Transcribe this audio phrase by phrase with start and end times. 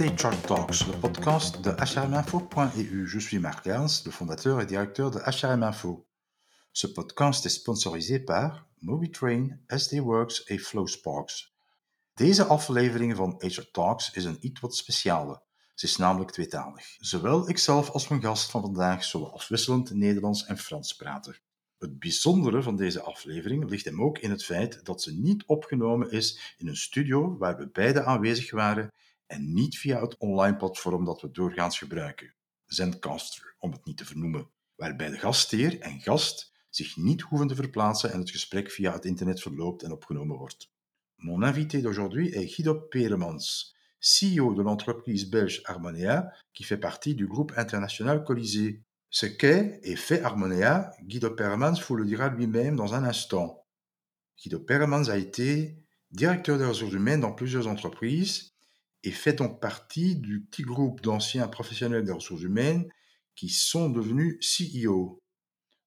[0.00, 3.06] est HR Talks, le podcast de hrminfo.eu.
[3.06, 6.06] Je suis Marc Ernst, le fondateur et directeur de HRM Info.
[6.72, 11.54] Ce podcast est sponsorisé par MobiTrain, SD Works et Flowsparks.
[12.14, 15.42] Deze aflevering van HR Talks is een iets wat speciale.
[15.74, 16.96] Ze is namelijk tweetalig.
[16.98, 21.36] Zowel ikzelf als mijn gast van vandaag zullen afwisselend Nederlands en Frans praten.
[21.78, 26.10] Het bijzondere van deze aflevering ligt hem ook in het feit dat ze niet opgenomen
[26.10, 28.90] is in een studio waar we beide aanwezig waren
[29.26, 32.34] en niet via het online platform dat we doorgaans gebruiken,
[32.66, 37.54] Zencaster, om het niet te vernoemen, waarbij de gastheer en gast zich niet hoeven te
[37.54, 40.70] verplaatsen en het gesprek via het internet verloopt en opgenomen wordt.
[41.16, 47.26] Mon invité d'aujourd'hui est Guido Peremans, CEO de l'entreprise belge Harmonia, qui fait partie du
[47.26, 48.82] groupe international Colisée.
[49.08, 53.64] Ce qu'est et fait Harmonia, Guido Peremans vous le dira lui-même dans un instant.
[54.36, 55.78] Guido Peremans a été
[56.10, 58.55] directeur des ressources humaines dans plusieurs entreprises
[59.06, 62.88] et fait donc partie du petit groupe d'anciens professionnels des ressources humaines
[63.36, 65.22] qui sont devenus CEO.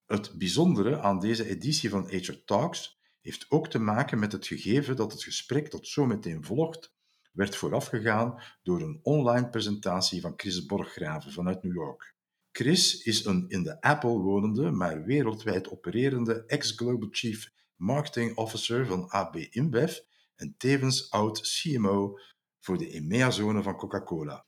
[0.06, 4.95] Het bijzondere aan deze editie van HR Talks heeft ook te maken met het gegeven
[4.95, 6.94] dat het gesprek dat zo meteen volgt,
[7.31, 12.16] werd voorafgegaan door een online presentatie van Chris Borggraven vanuit New York.
[12.52, 19.09] Chris is een in de Apple wonende, maar wereldwijd opererende ex-Global Chief Marketing Officer van
[19.09, 19.97] AB InBev
[20.36, 22.17] en tevens oud CMO
[22.61, 24.45] voor de van Coca-Cola.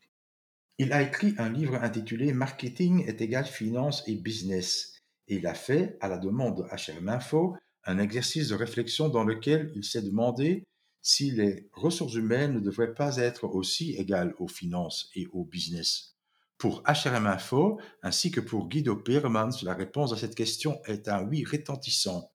[0.78, 4.92] Il a écrit un livre intitulé Marketing est égal finance et business
[5.28, 9.24] et il a fait, à la demande de HRM Info, un exercice de réflexion dans
[9.24, 10.66] lequel il s'est demandé
[11.02, 16.16] si les ressources humaines ne devraient pas être aussi égales aux finances et au business.
[16.58, 21.24] Pour HRM Info, ainsi que pour Guido Peermans, la réponse à cette question est un
[21.24, 22.32] oui retentissant.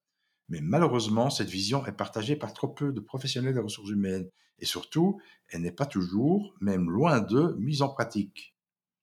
[0.48, 4.28] Mais malheureusement, cette vision est partagée par trop peu de professionnels des ressources humaines
[4.58, 8.54] et surtout, elle n'est pas toujours, même loin de, mise en pratique.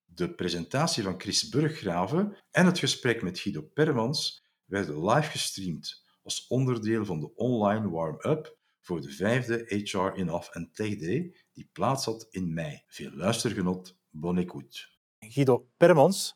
[0.07, 6.47] De presentatie van Chris Burggraven en het gesprek met Guido Permans werden live gestreamd als
[6.47, 12.05] onderdeel van de online warm-up voor de vijfde HR In-Off en Tech Day die plaats
[12.05, 12.83] had in mei.
[12.87, 14.89] Veel luistergenot, bon écoute.
[15.19, 16.35] Guido Permans,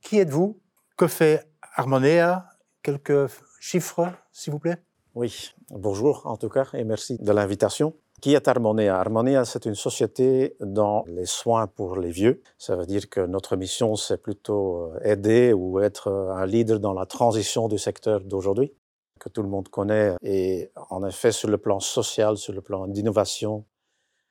[0.00, 0.60] qui êtes-vous
[0.96, 2.44] Que fait Harmonia
[2.82, 3.30] Quelques
[3.60, 4.82] chiffres, s'il vous plaît
[5.14, 7.94] Oui, bonjour en tout cas et merci de l'invitation.
[8.20, 8.98] Qui est Harmonia?
[8.98, 12.42] Harmonia, c'est une société dans les soins pour les vieux.
[12.58, 17.06] Ça veut dire que notre mission, c'est plutôt aider ou être un leader dans la
[17.06, 18.74] transition du secteur d'aujourd'hui,
[19.20, 20.16] que tout le monde connaît.
[20.22, 23.64] Et en effet, sur le plan social, sur le plan d'innovation,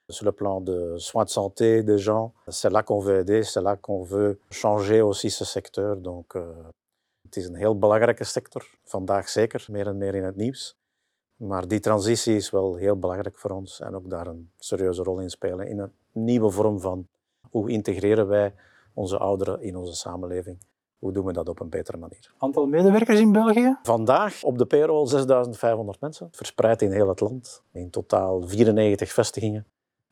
[0.09, 3.61] sur le plan de soins de santé des gens, c'est là qu'on veut aider, c'est
[3.61, 5.95] là qu'on veut changer aussi ce secteur.
[5.95, 6.41] Donc, uh,
[7.23, 10.77] het is een heel belangrijke sector, vandaag zeker, meer en meer in het nieuws.
[11.37, 15.19] Maar die transitie is wel heel belangrijk voor ons en ook daar een serieuze rol
[15.19, 17.07] in spelen in een nieuwe vorm van
[17.49, 18.53] hoe integreren wij
[18.93, 20.57] onze ouderen in onze samenleving.
[20.99, 22.33] Hoe doen we dat op een betere manier?
[22.37, 23.77] Aantal medewerkers in België?
[23.83, 27.63] Vandaag op de payroll 6500 mensen, verspreid in heel het land.
[27.71, 29.65] In totaal 94 vestigingen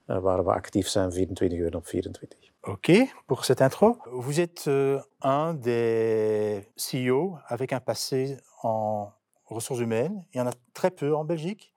[0.06, 2.40] waar we actief zijn 24 uur op 24.
[2.62, 2.88] Ok,
[3.26, 3.98] pour cette intro.
[4.04, 9.14] Vous êtes euh, un des CEO avec un passé en
[9.46, 10.26] ressources humaines.
[10.32, 11.74] Il y en a très peu en Belgique.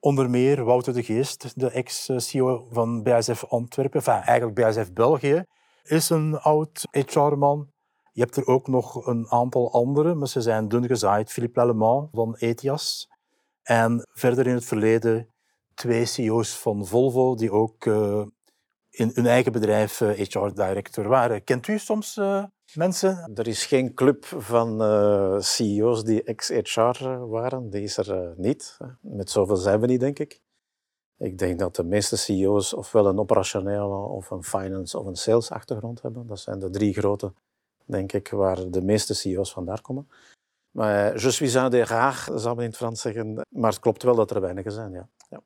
[0.00, 5.44] Onder meer Wouter de Geest, de ex-CEO van BASF Antwerpen, enfin eigenlijk BASF België,
[5.82, 7.70] is een oud HR-man.
[8.12, 11.32] Je hebt er ook nog een aantal anderen, maar ze zijn dun gezaaid.
[11.32, 13.08] Philippe Lallemand van Etias.
[13.62, 15.28] En verder in het verleden
[15.74, 18.26] twee CEO's van Volvo die ook uh,
[18.98, 21.44] in hun eigen bedrijf HR-director waren.
[21.44, 22.44] Kent u soms uh,
[22.74, 23.30] mensen?
[23.34, 24.78] Er is geen club van
[25.42, 27.70] CEO's die ex-HR waren.
[27.70, 28.76] Die is er niet.
[29.00, 30.40] Met zoveel zijn we niet, denk ik.
[31.18, 35.50] Ik denk dat de meeste CEO's ofwel een operationele of een finance of een sales
[35.50, 36.26] achtergrond hebben.
[36.26, 37.32] Dat zijn de drie grote,
[37.84, 40.08] denk ik, waar de meeste CEO's vandaan komen.
[40.70, 43.46] Maar je suis un des rares, zou men in het Frans zeggen.
[43.48, 45.08] Maar het klopt wel dat er weinigen zijn, ja.
[45.30, 45.40] ja.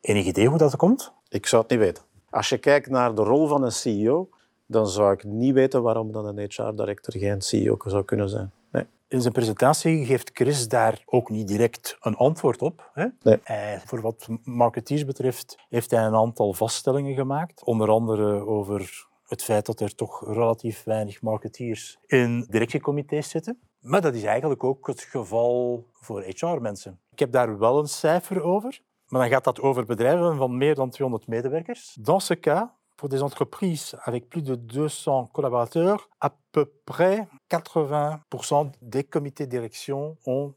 [0.00, 1.12] Enig idee hoe dat komt?
[1.28, 2.02] Ik zou het niet weten.
[2.36, 4.28] Als je kijkt naar de rol van een CEO,
[4.66, 8.52] dan zou ik niet weten waarom dan een HR-director geen CEO zou kunnen zijn.
[8.72, 8.86] Nee.
[9.08, 12.90] In zijn presentatie geeft Chris daar ook niet direct een antwoord op.
[12.92, 13.06] Hè?
[13.22, 13.40] Nee.
[13.42, 17.64] Hij, voor wat marketeers betreft heeft hij een aantal vaststellingen gemaakt.
[17.64, 23.58] Onder andere over het feit dat er toch relatief weinig marketeers in directiecomité's zitten.
[23.80, 27.00] Maar dat is eigenlijk ook het geval voor HR-mensen.
[27.12, 28.80] Ik heb daar wel een cijfer over.
[29.08, 31.96] Maar dan gaat dat over bedrijven van meer dan 200 medewerkers.
[32.00, 38.70] Dans ce cas, pour des entreprises avec plus de 200 collaborateurs, à peu près 80%
[38.80, 40.54] des comités de direction ont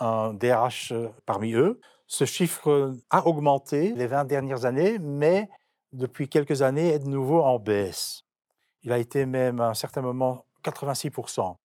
[0.00, 0.92] un DRH
[1.26, 1.80] parmi eux.
[2.06, 5.48] Ce chiffre a augmenté les 20 dernières années, mais
[5.92, 8.24] depuis quelques années, est de nouveau en baisse.
[8.82, 11.56] Il a été même à un certain moment 86%.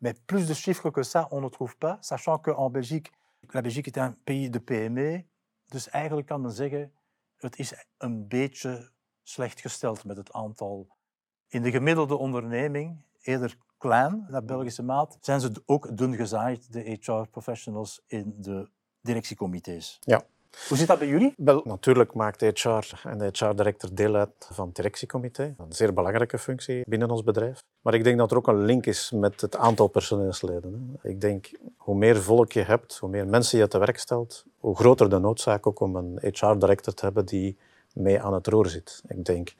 [0.00, 3.12] Mais plus de chiffres que ça, on ne trouve pas, sachant qu'en Belgique,
[3.52, 5.22] la Belgique est un pays de PME.
[5.72, 6.92] Dus eigenlijk kan men zeggen,
[7.36, 8.90] het is een beetje
[9.22, 10.96] slecht gesteld met het aantal.
[11.48, 16.98] In de gemiddelde onderneming, eerder klein, naar Belgische maat, zijn ze ook dun gezaaid, de
[17.00, 18.70] HR-professionals in de
[19.00, 19.98] directiecomité's.
[20.00, 20.22] Ja.
[20.68, 21.34] Hoe zit dat bij jullie?
[21.36, 25.54] Wel, natuurlijk maakt HR en de HR-director deel uit van het directiecomité.
[25.58, 27.62] Een zeer belangrijke functie binnen ons bedrijf.
[27.80, 30.98] Maar ik denk dat er ook een link is met het aantal personeelsleden.
[31.02, 34.76] Ik denk, hoe meer volk je hebt, hoe meer mensen je te werk stelt, hoe
[34.76, 37.56] groter de noodzaak ook om een HR-director te hebben die
[37.94, 39.02] mee aan het roer zit.
[39.06, 39.54] Ik denk,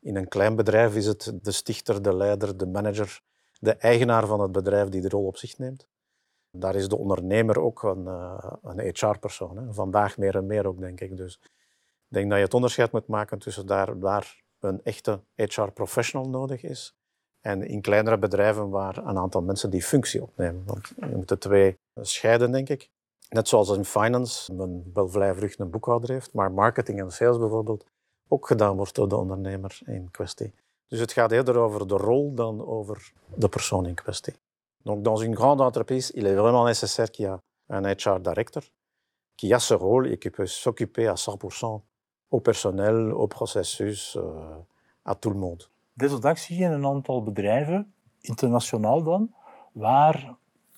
[0.00, 3.20] in een klein bedrijf is het de stichter, de leider, de manager,
[3.60, 5.86] de eigenaar van het bedrijf die de rol op zich neemt.
[6.58, 9.74] Daar is de ondernemer ook een, uh, een HR-persoon.
[9.74, 11.16] Vandaag meer en meer ook, denk ik.
[11.16, 11.40] Dus
[12.08, 16.62] ik denk dat je het onderscheid moet maken tussen daar waar een echte HR-professional nodig
[16.62, 16.94] is
[17.40, 20.62] en in kleinere bedrijven waar een aantal mensen die functie opnemen.
[20.64, 22.90] Want je moet de twee scheiden, denk ik.
[23.28, 27.38] Net zoals in finance men wel vrij vlug een boekhouder heeft, maar marketing en sales
[27.38, 27.84] bijvoorbeeld
[28.28, 30.54] ook gedaan wordt door de ondernemer in kwestie.
[30.88, 34.34] Dus het gaat eerder over de rol dan over de persoon in kwestie.
[34.86, 38.62] Donc, dans une grande entreprise, il est vraiment nécessaire qu'il y ait un HR director
[39.36, 41.80] qui a ce rôle et qui peut s'occuper à 100%
[42.30, 44.22] au personnel, au processus, euh,
[45.04, 45.62] à tout le monde.
[45.96, 49.34] Desondanks zie je een aantal bedrijven, internationaal dan,
[49.72, 50.36] waar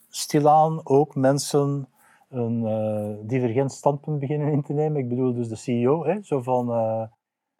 [0.08, 1.88] stilaan ook mensen
[2.28, 5.00] een uh, divergent standpunt beginnen in te nemen.
[5.00, 7.02] Ik bedoel dus de CEO, hè, zo van, uh,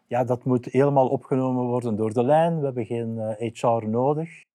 [0.06, 4.46] ja, dat moet helemaal opgenomen worden door de lijn, we hebben geen HR nodig.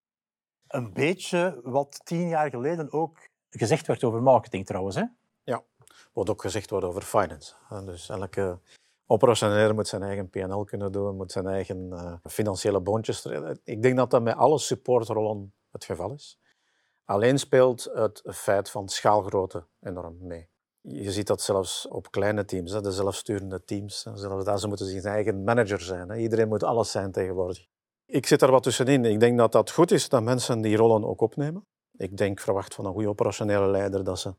[0.74, 3.18] Een beetje wat tien jaar geleden ook
[3.50, 4.96] gezegd werd over marketing trouwens.
[4.96, 5.04] Hè?
[5.44, 5.64] Ja,
[6.14, 7.54] wat ook gezegd wordt over finance.
[7.86, 8.60] Dus elke
[9.06, 13.26] operationeel moet zijn eigen PNL kunnen doen, moet zijn eigen uh, financiële boontjes.
[13.64, 16.40] Ik denk dat dat met alle supportrollen het geval is.
[17.06, 20.50] Alleen speelt het feit van schaalgrootte enorm mee.
[20.82, 24.02] Je ziet dat zelfs op kleine teams, de zelfsturende teams.
[24.14, 26.12] Zelfs daar ze moeten zijn eigen manager zijn.
[26.12, 27.68] Iedereen moet alles zijn tegenwoordig.
[28.06, 29.06] Ik zit er wat tussenin.
[29.06, 31.68] Ik denk dat dat goed is dat mensen die rollen ook opnemen.
[31.92, 34.36] Ik denk, verwacht van een goede operationele leider dat ze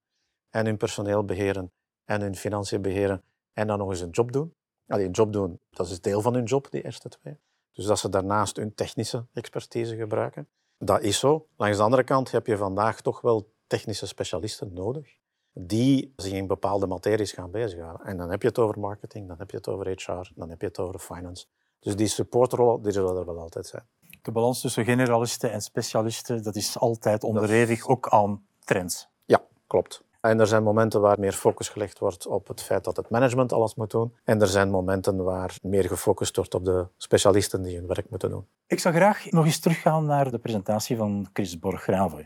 [0.50, 1.72] en hun personeel beheren
[2.04, 3.22] en hun financiën beheren
[3.52, 4.54] en dan nog eens een job doen.
[4.86, 7.38] Allee, een job doen, dat is deel van hun job, die eerste twee.
[7.72, 10.48] Dus dat ze daarnaast hun technische expertise gebruiken.
[10.78, 11.46] Dat is zo.
[11.56, 15.16] Langs de andere kant heb je vandaag toch wel technische specialisten nodig
[15.52, 18.06] die zich in bepaalde materies gaan bezighouden.
[18.06, 20.60] En dan heb je het over marketing, dan heb je het over HR, dan heb
[20.60, 21.46] je het over finance.
[21.84, 23.82] Dus die supportrollen, die zullen er wel altijd zijn.
[24.22, 29.08] De balans tussen generalisten en specialisten, dat is altijd onderhevig, ook aan trends.
[29.24, 30.04] Ja, klopt.
[30.20, 33.52] En er zijn momenten waar meer focus gelegd wordt op het feit dat het management
[33.52, 34.14] alles moet doen.
[34.24, 38.30] En er zijn momenten waar meer gefocust wordt op de specialisten die hun werk moeten
[38.30, 38.46] doen.
[38.66, 42.18] Ik zou graag nog eens teruggaan naar de presentatie van Chris Borgraven.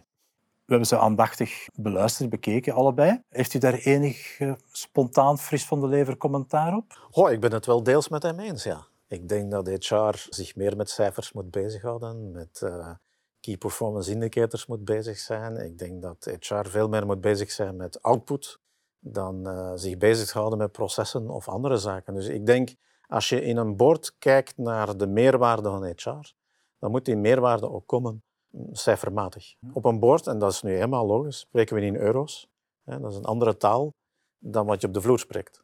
[0.68, 3.22] We hebben ze aandachtig beluisterd, bekeken, allebei.
[3.28, 7.08] Heeft u daar enig uh, spontaan fris van de lever commentaar op?
[7.10, 8.86] Oh, ik ben het wel deels met hem eens, ja.
[9.08, 12.94] Ik denk dat HR zich meer met cijfers moet bezighouden, met uh,
[13.40, 15.56] key performance indicators moet bezig zijn.
[15.56, 18.60] Ik denk dat HR veel meer moet bezig zijn met output
[18.98, 22.14] dan uh, zich bezighouden met processen of andere zaken.
[22.14, 22.74] Dus ik denk,
[23.06, 26.32] als je in een board kijkt naar de meerwaarde van HR,
[26.78, 29.54] dan moet die meerwaarde ook komen mm, cijfermatig.
[29.72, 32.48] Op een board, en dat is nu helemaal logisch, spreken we in euro's.
[32.84, 33.94] Hè, dat is een andere taal
[34.38, 35.62] dan wat je op de vloer spreekt.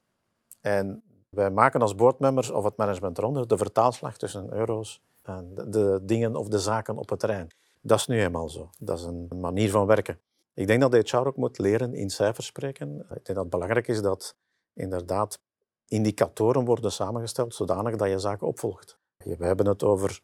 [0.61, 1.04] En
[1.35, 6.37] wij maken als boardmembers of het management eronder de vertaalslag tussen euro's en de, dingen
[6.37, 7.49] of de zaken op het terrein.
[7.81, 8.71] Dat is nu eenmaal zo.
[8.79, 10.19] Dat is een manier van werken.
[10.55, 12.99] Ik denk dat de HR ook moet leren in cijfers spreken.
[12.99, 14.37] Ik denk dat het belangrijk is dat
[14.75, 15.39] inderdaad
[15.89, 18.99] indicatoren worden samengesteld zodanig dat je zaken opvolgt.
[19.17, 20.21] We hebben het over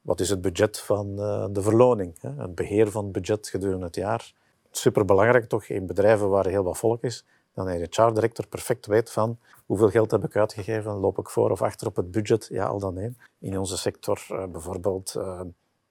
[0.00, 3.94] wat is het budget van eh, de verloning, het beheer van het budget gedurende het
[3.94, 4.32] jaar.
[4.70, 7.24] Superbelangrijk toch in bedrijven waar heel wat volk is,
[7.54, 11.62] dat een HR-director perfect weet van hoeveel geld heb ik uitgegeven, loop ik voor of
[11.62, 13.18] achter op het budget, ja, al dan één.
[13.38, 15.40] In onze sector uh, bijvoorbeeld uh,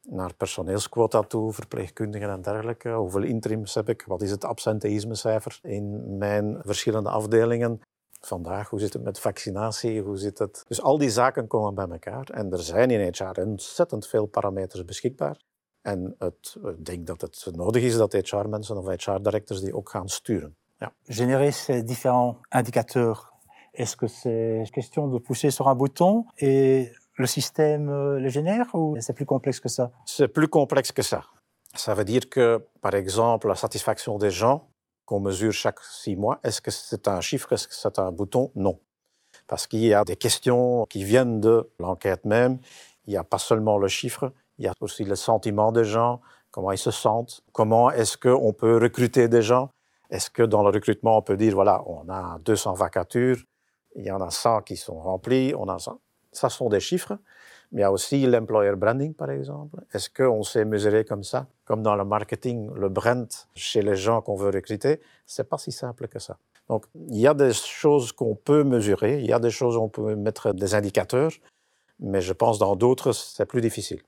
[0.02, 2.90] naar personeelsquota toe, verpleegkundigen en dergelijke.
[2.90, 4.04] Hoeveel interims heb ik?
[4.08, 7.82] Wat is het absenteïsmecijfer in mijn verschillende afdelingen?
[8.22, 10.02] Vandaag, hoe zit het met vaccinatie?
[10.02, 10.64] Hoe zit het?
[10.68, 12.30] Dus al die zaken komen bij elkaar.
[12.30, 15.42] En er zijn in HR ontzettend veel parameters beschikbaar.
[15.82, 20.10] En het, ik denk dat het nodig is dat HR-mensen of HR-directors die ook gaan
[20.10, 20.56] sturen.
[21.10, 23.34] Générer ces différents indicateurs,
[23.74, 28.68] est-ce que c'est question de pousser sur un bouton et le système euh, le génère
[28.74, 29.92] ou c'est plus complexe que ça?
[30.06, 31.24] C'est plus complexe que ça.
[31.76, 34.68] Ça veut dire que, par exemple, la satisfaction des gens
[35.06, 38.52] qu'on mesure chaque six mois, est-ce que c'est un chiffre, est-ce que c'est un bouton?
[38.56, 38.80] Non.
[39.48, 42.60] parce qu'il y a des questions qui viennent de l'enquête même.
[43.06, 46.22] Il n'y a pas seulement le chiffre, il y a aussi le sentiment des gens,
[46.52, 49.70] comment ils se sentent, comment est-ce qu'on peut recruter des gens.
[50.10, 53.38] Est-ce que dans le recrutement, on peut dire, voilà, on a 200 vacatures,
[53.96, 56.00] il y en a 100 qui sont remplies, on a 100.
[56.32, 57.18] Ça sont des chiffres.
[57.74, 59.80] Mais il y a aussi l'employer branding, par exemple.
[59.92, 64.22] Est-ce qu'on sait mesurer comme ça Comme dans le marketing, le brand chez les gens
[64.22, 66.38] qu'on veut recruter, c'est pas si simple que ça.
[66.70, 69.82] Donc, il y a des choses qu'on peut mesurer, il y a des choses où
[69.82, 71.32] on peut mettre des indicateurs,
[72.00, 74.02] mais je pense dans d'autres, c'est plus difficile.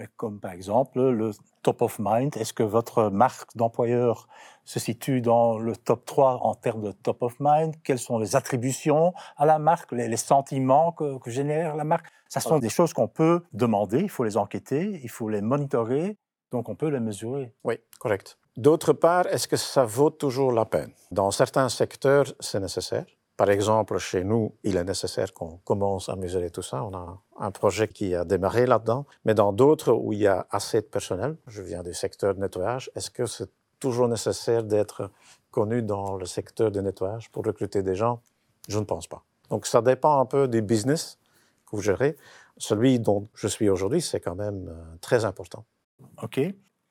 [0.00, 4.28] Mais comme par exemple le top of mind, est-ce que votre marque d'employeur
[4.64, 7.74] se situe dans le top 3 en termes de top of mind?
[7.84, 12.06] Quelles sont les attributions à la marque, les, sentiments que, que, génère la marque?
[12.30, 16.16] Ça sont des choses qu'on peut demander, il faut les enquêter, il faut les monitorer,
[16.50, 17.52] donc on peut les mesurer.
[17.64, 18.38] Oui, correct.
[18.56, 20.92] D'autre part, est-ce que ça vaut toujours la peine?
[21.10, 23.04] Dans certains secteurs, c'est nécessaire.
[23.40, 26.84] Par exemple, chez nous, il est nécessaire qu'on commence à mesurer tout ça.
[26.84, 29.06] On a un projet qui a démarré là-dedans.
[29.24, 32.40] Mais dans d'autres où il y a assez de personnel, je viens du secteur de
[32.40, 35.10] nettoyage, est-ce que c'est toujours nécessaire d'être
[35.50, 38.20] connu dans le secteur de nettoyage pour recruter des gens?
[38.68, 39.24] Je ne pense pas.
[39.48, 41.18] Donc ça dépend un peu du business
[41.64, 42.18] que vous gérez.
[42.58, 45.64] Celui dont je suis aujourd'hui, c'est quand même euh, très important.
[46.22, 46.38] OK.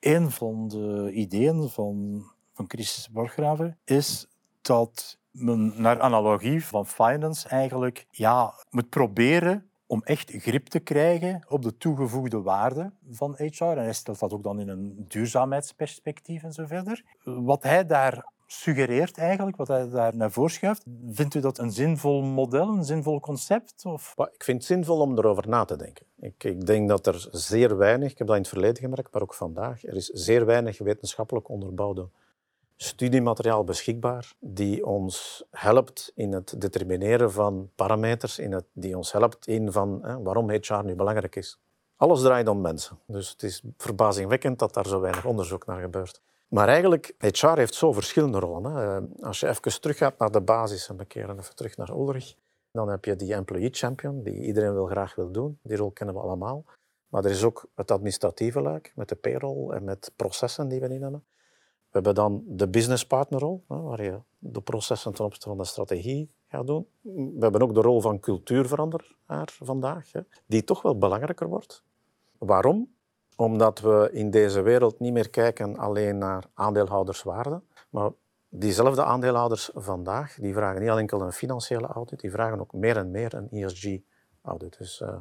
[0.02, 4.26] Een van de ideeën van, van Chris Borgraven is
[4.62, 11.62] dat naar analogie van finance eigenlijk ja, moet proberen om echt grip te krijgen op
[11.62, 13.64] de toegevoegde waarde van HR.
[13.64, 17.04] En hij stelt dat ook dan in een duurzaamheidsperspectief en zo verder.
[17.24, 21.72] Wat hij daar suggereert eigenlijk, wat hij daar naar voren schuift, vindt u dat een
[21.72, 23.84] zinvol model, een zinvol concept?
[23.84, 24.14] Of?
[24.16, 26.06] Ik vind het zinvol om erover na te denken.
[26.20, 29.22] Ik, ik denk dat er zeer weinig, ik heb dat in het verleden gemerkt, maar
[29.22, 32.08] ook vandaag, er is zeer weinig wetenschappelijk onderbouwde
[32.82, 39.46] studiemateriaal beschikbaar die ons helpt in het determineren van parameters, in het, die ons helpt
[39.46, 41.58] in van hè, waarom HR nu belangrijk is.
[41.96, 42.98] Alles draait om mensen.
[43.06, 46.20] Dus het is verbazingwekkend dat daar zo weinig onderzoek naar gebeurt.
[46.48, 48.72] Maar eigenlijk, HR heeft zo verschillende rollen.
[48.72, 48.96] Hè.
[48.96, 52.34] Eh, als je even teruggaat naar de basis en we keren even terug naar Ulrich,
[52.72, 55.58] dan heb je die employee champion, die iedereen wil graag wil doen.
[55.62, 56.64] Die rol kennen we allemaal.
[57.08, 60.88] Maar er is ook het administratieve luik, met de payroll en met processen die we
[60.88, 61.24] in hebben.
[61.90, 66.30] We hebben dan de business partnerrol, waar je de processen ten opzichte van de strategie
[66.48, 66.86] gaat doen.
[67.02, 70.10] We hebben ook de rol van cultuurveranderaar vandaag,
[70.46, 71.82] die toch wel belangrijker wordt.
[72.38, 72.94] Waarom?
[73.36, 78.10] Omdat we in deze wereld niet meer kijken alleen naar aandeelhouderswaarde, maar
[78.48, 83.10] diezelfde aandeelhouders vandaag, die vragen niet alleen een financiële audit, die vragen ook meer en
[83.10, 84.78] meer een ESG-audit.
[84.78, 85.16] Dus uh,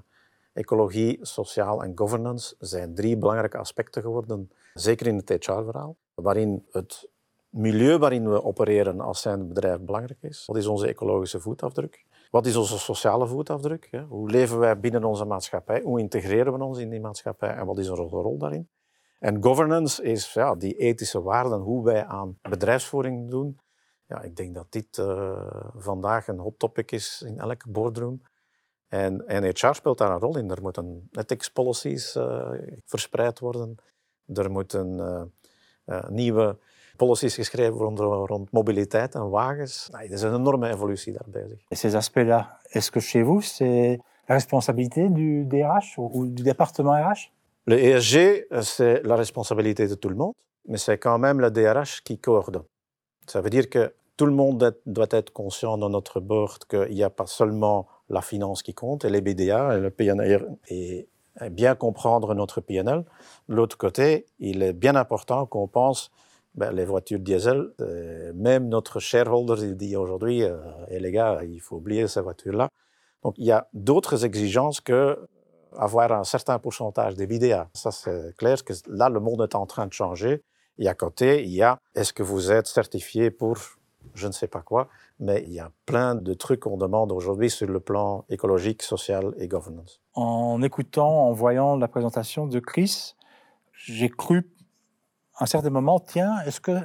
[0.54, 7.10] ecologie, sociaal en governance zijn drie belangrijke aspecten geworden, zeker in het HR-verhaal waarin het
[7.50, 10.46] milieu waarin we opereren als zijn bedrijf belangrijk is.
[10.46, 12.06] Wat is onze ecologische voetafdruk?
[12.32, 14.04] Wat is onze sociale voetafdruk?
[14.08, 15.82] Hoe leven wij binnen onze maatschappij?
[15.82, 17.50] Hoe integreren we ons in die maatschappij?
[17.50, 18.70] En wat is onze rol daarin?
[19.20, 23.60] En governance is ja, die ethische waarden, hoe wij aan bedrijfsvoering doen.
[24.06, 28.22] Ja, ik denk dat dit uh, vandaag een hot topic is in elke boardroom.
[28.88, 30.50] En, en HR speelt daar een rol in.
[30.50, 32.52] Er moeten ethics policies uh,
[32.86, 33.76] verspreid worden.
[34.26, 35.24] Er moeten uh,
[36.10, 36.58] nieuwe
[36.98, 39.89] policies geschreven rond, rond mobiliteit en wagens.
[39.91, 41.60] Nee, er is een enorme evolutie daar bezig.
[41.67, 46.91] Et ces aspects-là, est-ce que chez vous, c'est la responsabilité du DRH ou du département
[46.91, 47.31] RH
[47.63, 50.34] Le ESG, c'est la responsabilité de tout le monde,
[50.67, 52.65] mais c'est quand même le DRH qui coordonne.
[53.27, 57.03] Ça veut dire que tout le monde doit être conscient dans notre board qu'il n'y
[57.03, 61.08] a pas seulement la finance qui compte et les BDA et le PNR et
[61.51, 63.05] bien comprendre notre PNL.
[63.48, 66.12] L'autre côté, il est bien important qu'on pense
[66.55, 70.58] ben, les voitures diesel, euh, même notre shareholder il dit aujourd'hui, euh,
[70.89, 72.69] les gars, il faut oublier ces voitures-là.
[73.24, 75.17] Donc il y a d'autres exigences que
[75.77, 77.69] avoir un certain pourcentage des BDA.
[77.74, 80.41] Ça, c'est clair que là, le monde est en train de changer.
[80.79, 83.58] Et à côté, il y a, est-ce que vous êtes certifié pour
[84.13, 84.89] je ne sais pas quoi,
[85.20, 89.34] mais il y a plein de trucs qu'on demande aujourd'hui sur le plan écologique, social
[89.38, 90.01] et governance.
[90.13, 93.16] En écoutant, en voyant la présentation de Chris,
[93.74, 94.50] j'ai cru
[95.36, 96.78] à un certain moment, tiens, est-ce que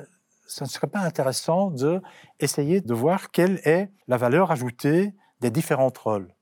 [0.46, 2.00] ça ne serait pas intéressant de
[2.40, 6.32] de voir quelle est la valeur ajoutée des différents rôles?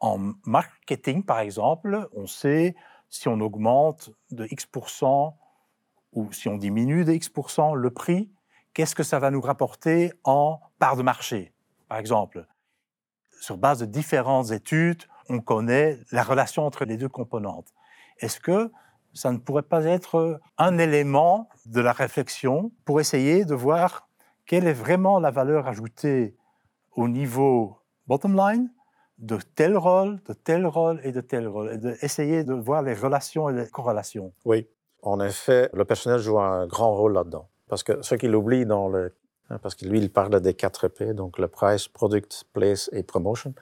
[0.00, 2.74] En marketing, par exemple, on sait
[3.08, 5.36] si on augmente de X%
[6.12, 8.30] ou si on diminue de X% le prix,
[8.74, 11.52] qu'est-ce que ça va nous rapporter en part de marché,
[11.88, 12.46] par exemple.
[13.40, 17.72] Sur base de différentes études, on connaît la relation entre les deux composantes.
[18.18, 18.70] Est-ce que
[19.14, 24.08] ça ne pourrait pas être un élément de la réflexion pour essayer de voir
[24.46, 26.36] quelle est vraiment la valeur ajoutée
[26.92, 28.70] au niveau bottom line,
[29.18, 32.94] de tel rôle, de tel rôle et de tel rôle, et d'essayer de voir les
[32.94, 34.32] relations et les corrélations.
[34.44, 34.66] Oui,
[35.02, 37.48] en effet, le personnel joue un grand rôle là-dedans.
[37.72, 39.14] Parce que ce qu'il oublie dans le...
[39.48, 43.02] hein, Parce que lui, il parle des 4 P, donc le price, product, place et
[43.02, 43.54] promotion.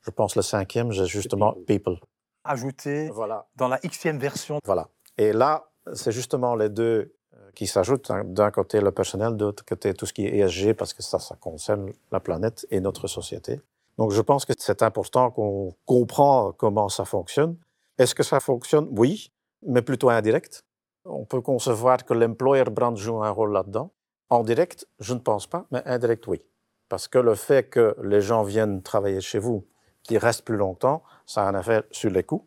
[0.00, 1.98] Je pense le cinquième, j'ai justement people.
[2.42, 3.46] Ajouter Voilà.
[3.56, 4.60] dans la xème version.
[4.64, 4.88] Voilà.
[5.18, 8.10] Et là, c'est justement les deux euh, qui s'ajoutent.
[8.10, 8.22] hein.
[8.24, 11.18] D'un côté, le personnel, de l'autre côté, tout ce qui est ESG, parce que ça,
[11.18, 13.60] ça concerne la planète et notre société.
[13.98, 17.58] Donc, je pense que c'est important qu'on comprend comment ça fonctionne.
[17.98, 18.88] Est-ce que ça fonctionne?
[18.96, 19.30] Oui,
[19.66, 20.64] mais plutôt indirect.
[21.04, 23.90] On peut concevoir que l'employer brand joue un rôle là-dedans.
[24.28, 26.42] En direct, je ne pense pas, mais indirect, oui.
[26.88, 29.66] Parce que le fait que les gens viennent travailler chez vous,
[30.02, 32.46] qu'ils restent plus longtemps, ça a un effet sur les coûts.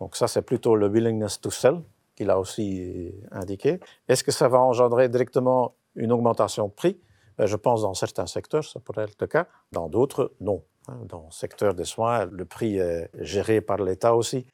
[0.00, 1.82] Donc ça, c'est plutôt le willingness to sell
[2.14, 3.80] qu'il a aussi indiqué.
[4.08, 7.00] Est-ce que ça va engendrer directement une augmentation de prix?
[7.38, 9.46] Ben, Je pense dans certains secteurs, ça pourrait être le cas.
[9.72, 10.62] Dans d'autres, non.
[10.88, 14.46] Hein, Dans le secteur des soins, le prix est géré par l'État aussi.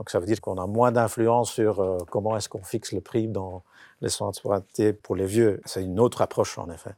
[0.00, 3.02] Donc ça veut dire qu'on a moins d'influence sur euh, comment est-ce qu'on fixe le
[3.02, 3.62] prix dans
[4.00, 5.60] les soins de santé pour les vieux.
[5.66, 6.92] C'est une autre approche en effet.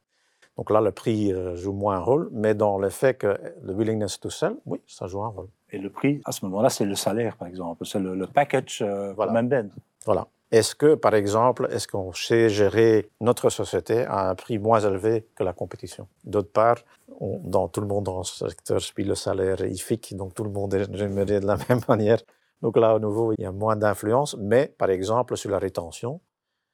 [0.57, 3.73] Donc là, le prix euh, joue moins un rôle, mais dans le fait que le
[3.73, 5.49] willingness to sell, oui, ça joue un rôle.
[5.73, 7.85] Et le prix, à ce moment-là, c'est le salaire, par exemple.
[7.87, 9.33] C'est le, le package euh, Voilà.
[9.33, 9.69] même ben.
[10.07, 10.29] Voilà.
[10.53, 15.27] Est-ce que, par exemple, est-ce qu'on sait gérer notre société à un prix moins élevé
[15.35, 16.07] que la compétition?
[16.23, 16.77] D'autre part,
[17.19, 20.45] on- dans tout le monde dans ce secteur, puis le salaire est IFIC, donc tout
[20.45, 22.21] le monde est rémunéré de la même manière.
[22.63, 26.21] Donc là, à nouveau, il y a moins d'influence, mais par exemple, sur la rétention,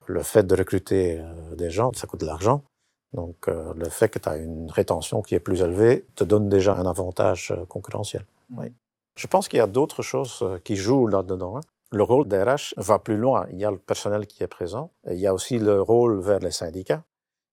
[0.07, 2.63] le fait de recruter euh, des gens, ça coûte de l'argent.
[3.15, 6.49] Donc euh, le fait que tu as une rétention qui est plus élevée te donne
[6.49, 8.25] déjà un avantage euh, concurrentiel.
[8.57, 8.73] Oui.
[9.17, 11.57] Je pense qu'il y a d'autres choses qui jouent là-dedans.
[11.57, 11.61] hein.
[11.91, 13.47] Le rôle des RH va plus loin.
[13.51, 14.93] Il y a le personnel qui est présent.
[15.11, 17.03] Il y a aussi le rôle vers les syndicats.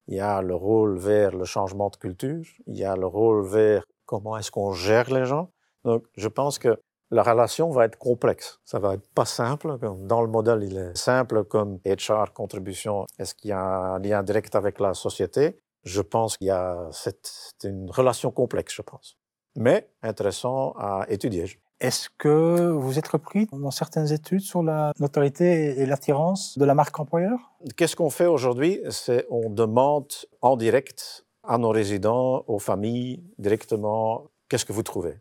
[0.08, 2.46] Il y a le rôle vers le changement de culture.
[2.68, 5.50] Il y a le rôle vers comment est-ce qu'on gère les gens.
[5.86, 6.78] Donc, je pense que
[7.12, 8.60] la relation va être complexe.
[8.66, 9.78] Ça va être pas simple.
[10.00, 13.06] Dans le modèle, il est simple comme HR, contribution.
[13.20, 15.60] Est-ce qu'il y a un lien direct avec la société?
[15.84, 19.18] Je pense qu'il y a cette, c'est une relation complexe, je pense.
[19.56, 21.46] Mais intéressant à étudier.
[21.80, 26.74] Est-ce que vous êtes repris dans certaines études sur la notoriété et l'attirance de la
[26.74, 27.38] marque employeur?
[27.76, 28.82] Qu'est-ce qu'on fait aujourd'hui?
[28.90, 35.20] C'est on demande en direct à nos résidents, aux familles, directement, qu'est-ce que vous trouvez?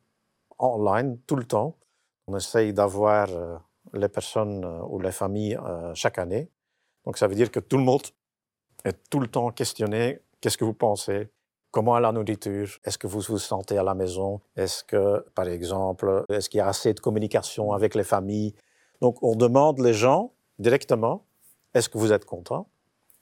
[0.59, 1.77] Online, tout le temps.
[2.27, 3.57] On essaye d'avoir euh,
[3.93, 6.51] les personnes euh, ou les familles euh, chaque année.
[7.05, 8.03] Donc ça veut dire que tout le monde
[8.85, 11.31] est tout le temps questionné, qu'est-ce que vous pensez?
[11.71, 12.69] Comment est la nourriture?
[12.85, 14.41] Est-ce que vous vous sentez à la maison?
[14.57, 18.55] Est-ce que, par exemple, est-ce qu'il y a assez de communication avec les familles?
[19.01, 21.25] Donc on demande les gens directement
[21.75, 22.69] est-ce que vous êtes content?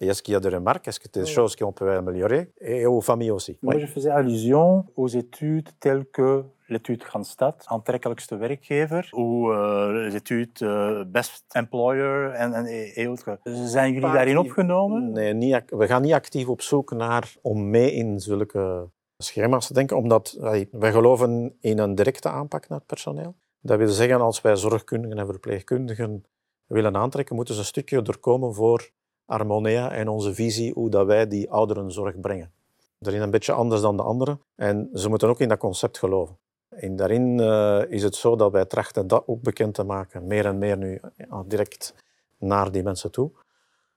[0.03, 1.35] Et est-ce qu'il y a des remarques Est-ce que des Oui.
[1.37, 3.57] choses qu'on peut améliorer Et aux familles aussi.
[3.62, 3.81] Moi, Oui.
[3.81, 10.59] je faisais allusion aux études telles que l'étude Randstad, aantrekkelijkste werkgever, ou euh, les études
[10.62, 13.38] euh, Best Employer en, en, autres.
[13.45, 15.12] Zijn jullie Pas daarin opgenomen?
[15.12, 18.88] Nee, niet, we gaan niet actief op zoek naar om mee in zulke
[19.19, 23.35] schema's te denken, omdat wij, wij geloven in een directe aanpak naar het personeel.
[23.61, 26.25] Dat wil zeggen, als wij zorgkundigen en verpleegkundigen
[26.67, 28.91] willen aantrekken, moeten ze een stukje doorkomen voor
[29.25, 32.53] Harmonia en onze visie hoe dat wij die ouderenzorg brengen.
[32.99, 34.41] Daarin een beetje anders dan de anderen.
[34.55, 36.37] En ze moeten ook in dat concept geloven.
[36.69, 40.47] En daarin eh, is het zo dat wij trachten dat ook bekend te maken, meer
[40.47, 41.01] en meer nu
[41.47, 41.95] direct
[42.39, 43.31] naar die mensen toe.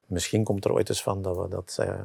[0.05, 1.99] Misschien komt er ooit eens van dat we dat eh,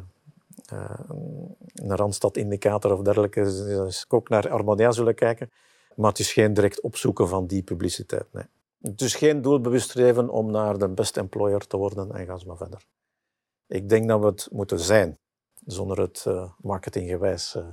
[1.75, 5.51] een Randstad-indicator of dergelijke, dus ook naar Harmonia zullen kijken.
[5.97, 8.27] Maar het is geen direct opzoeken van die publiciteit.
[8.33, 8.45] Nee.
[8.81, 12.45] Het is geen doelbewust streven om naar de best employer te worden en ga eens
[12.45, 12.87] maar verder.
[13.71, 15.19] Ik denk dat we het moeten zijn,
[15.65, 17.67] zonder het eh, marketinggewijs eh,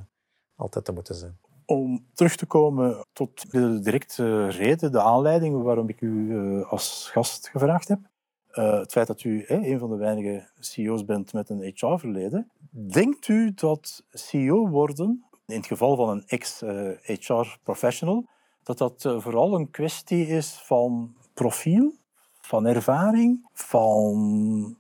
[0.56, 1.38] altijd te moeten zijn.
[1.66, 7.10] Om terug te komen tot de directe reden, de aanleiding waarom ik u eh, als
[7.12, 8.00] gast gevraagd heb.
[8.48, 12.52] Het feit dat u een van de weinige CEO's bent met een HR-verleden.
[12.72, 18.26] Denkt u dat CEO worden, in het geval van een ex-HR-professional,
[18.64, 21.94] dat dat vooral een kwestie is van profiel,
[22.42, 24.78] van ervaring, van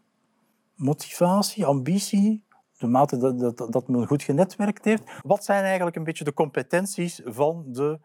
[0.77, 2.45] motivatie, ambitie,
[2.77, 5.03] de mate dat, dat, dat men goed genetwerkt heeft.
[5.23, 7.99] Wat zijn eigenlijk een beetje de competenties van de,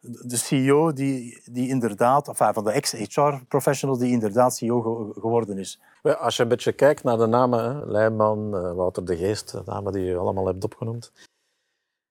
[0.00, 5.80] de CEO die, die inderdaad, enfin, van de ex-HR-professional die inderdaad CEO ge- geworden is?
[6.02, 9.92] Als je een beetje kijkt naar de namen, Leijman, eh, Wouter de Geest, de namen
[9.92, 11.12] die je allemaal hebt opgenoemd,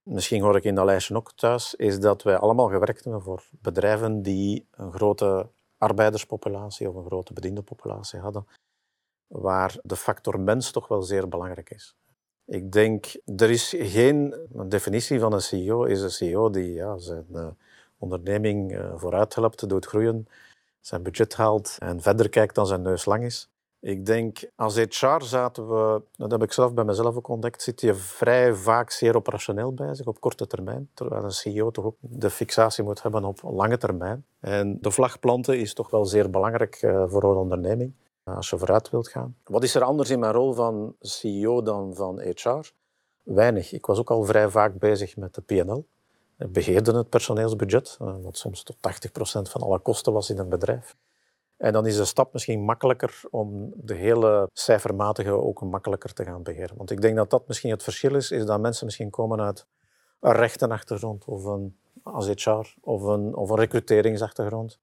[0.04, 3.44] misschien hoor ik in dat lijstje ook thuis, is dat wij allemaal gewerkt hebben voor
[3.62, 8.46] bedrijven die een grote arbeiderspopulatie of een grote bediendenpopulatie hadden,
[9.32, 11.96] waar de factor mens toch wel zeer belangrijk is.
[12.46, 13.06] Ik denk,
[13.38, 17.48] er is geen een definitie van een CEO, is een CEO die ja, zijn uh,
[17.98, 20.28] onderneming uh, vooruit helpt, doet groeien,
[20.80, 23.50] zijn budget haalt en verder kijkt dan zijn neus lang is.
[23.80, 27.82] Ik denk, als HR zaten we, dat heb ik zelf bij mezelf ook ontdekt, zit
[27.82, 30.90] je vrij vaak zeer operationeel bezig op korte termijn.
[30.94, 34.26] Terwijl een CEO toch ook de fixatie moet hebben op lange termijn.
[34.40, 37.94] En de vlag planten is toch wel zeer belangrijk uh, voor een onderneming
[38.36, 39.36] als je vooruit wilt gaan.
[39.44, 42.72] Wat is er anders in mijn rol van CEO dan van HR?
[43.24, 43.74] Weinig.
[43.74, 45.88] Ik was ook al vrij vaak bezig met de PNL.
[46.38, 50.50] Ik beheerde het personeelsbudget, eh, wat soms tot 80% van alle kosten was in een
[50.50, 50.96] bedrijf.
[51.58, 56.44] En dan is de stap misschien makkelijker om de hele cijfermatige ook makkelijker te gaan
[56.44, 56.78] beheren.
[56.78, 59.66] Want ik denk dat dat misschien het verschil is, is dat mensen misschien komen uit
[60.20, 64.80] een rechtenachtergrond of een als HR of een, of een recruteringsachtergrond.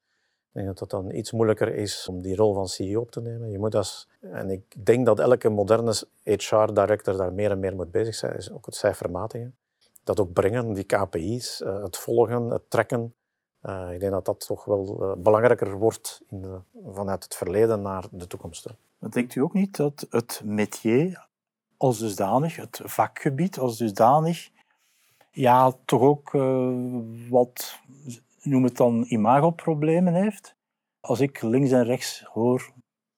[0.58, 3.50] Ik dat het dan iets moeilijker is om die rol van CEO op te nemen.
[3.50, 7.86] Je moet als, en ik denk dat elke moderne HR-director daar meer en meer mee
[7.86, 9.50] bezig zijn, is ook het cijfermatige.
[10.04, 13.14] Dat ook brengen, die KPI's, eh, het volgen, het trekken.
[13.62, 16.58] Uh, ik denk dat dat toch wel uh, belangrijker wordt in de,
[16.92, 18.66] vanuit het verleden naar de toekomst.
[18.98, 21.26] Maar denkt u ook niet dat het métier
[21.76, 24.48] als dusdanig, het vakgebied als dusdanig,
[25.30, 26.30] ja, toch ook
[27.28, 27.78] wat,
[28.48, 30.56] noem het dan, imagoproblemen heeft?
[31.00, 32.72] Als ik links en rechts hoor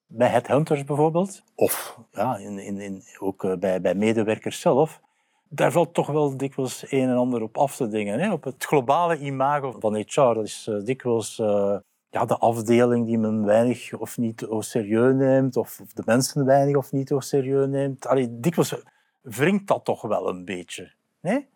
[0.07, 5.01] bij headhunters bijvoorbeeld, of ja, in, in, ook bij, bij medewerkers zelf,
[5.49, 8.21] daar valt toch wel dikwijls een en ander op af te dingen.
[8.21, 8.33] Hè?
[8.33, 10.21] Op het globale imago van HR.
[10.21, 11.77] Dat is uh, dikwijls uh,
[12.11, 16.77] ja, de afdeling die men weinig of niet serieus neemt, of, of, de mensen weinig
[16.77, 18.07] of niet serieus neemt.
[18.07, 18.83] Allee, dikwijls
[19.21, 20.93] wringt dat toch wel een beetje.
[21.21, 21.49] Nee?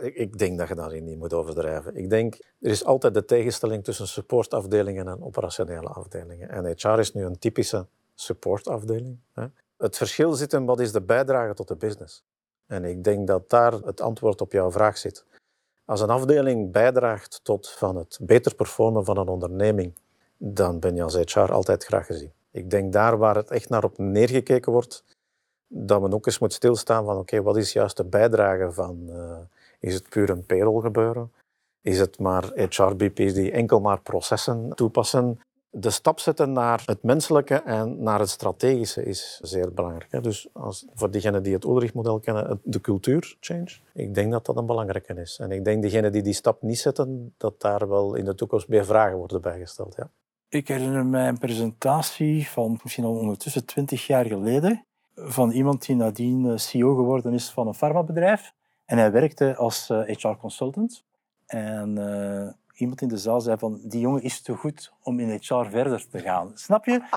[0.00, 1.96] Ik, denk dat je daarin niet moet overdrijven.
[1.96, 6.48] Ik denk, er is altijd de tegenstelling tussen supportafdelingen en operationele afdelingen.
[6.48, 9.18] En HR is nu een typische supportafdeling.
[9.76, 12.24] Het verschil zit in wat is de bijdrage tot de business.
[12.66, 15.24] En ik denk dat daar het antwoord op jouw vraag zit.
[15.84, 19.94] Als een afdeling bijdraagt tot van het beter performen van een onderneming,
[20.36, 22.32] dan ben je als HR altijd graag gezien.
[22.50, 25.04] Ik denk daar waar het echt naar op neergekeken wordt,
[25.66, 29.36] dat men ook eens moet stilstaan van oké, wat is juist de bijdrage van, uh,
[29.82, 31.32] is het puur een payroll gebeuren?
[31.80, 35.38] Is het maar HR-BP's die enkel maar processen toepassen?
[35.74, 40.22] de stap zetten naar het menselijke en naar het strategische is zeer belangrijk.
[40.22, 44.56] Dus als, voor diegenen die het Ulrich-model kennen, de cultuur change, ik denk dat dat
[44.56, 45.38] een belangrijke is.
[45.38, 48.68] En ik denk diegenen die die stap niet zetten, dat daar wel in de toekomst
[48.68, 49.94] meer vragen worden bijgesteld.
[49.96, 50.10] Ja.
[50.48, 55.96] Ik herinner mij een presentatie van misschien al ondertussen twintig jaar geleden van iemand die
[55.96, 58.52] nadien CEO geworden is van een farmabedrijf.
[58.92, 61.04] En hij werkte als HR-consultant.
[61.46, 65.20] Eh, en uh, iemand in de zaal zei van die jongen is te goed om
[65.20, 66.50] in HR verder te gaan.
[66.54, 67.00] Snap je?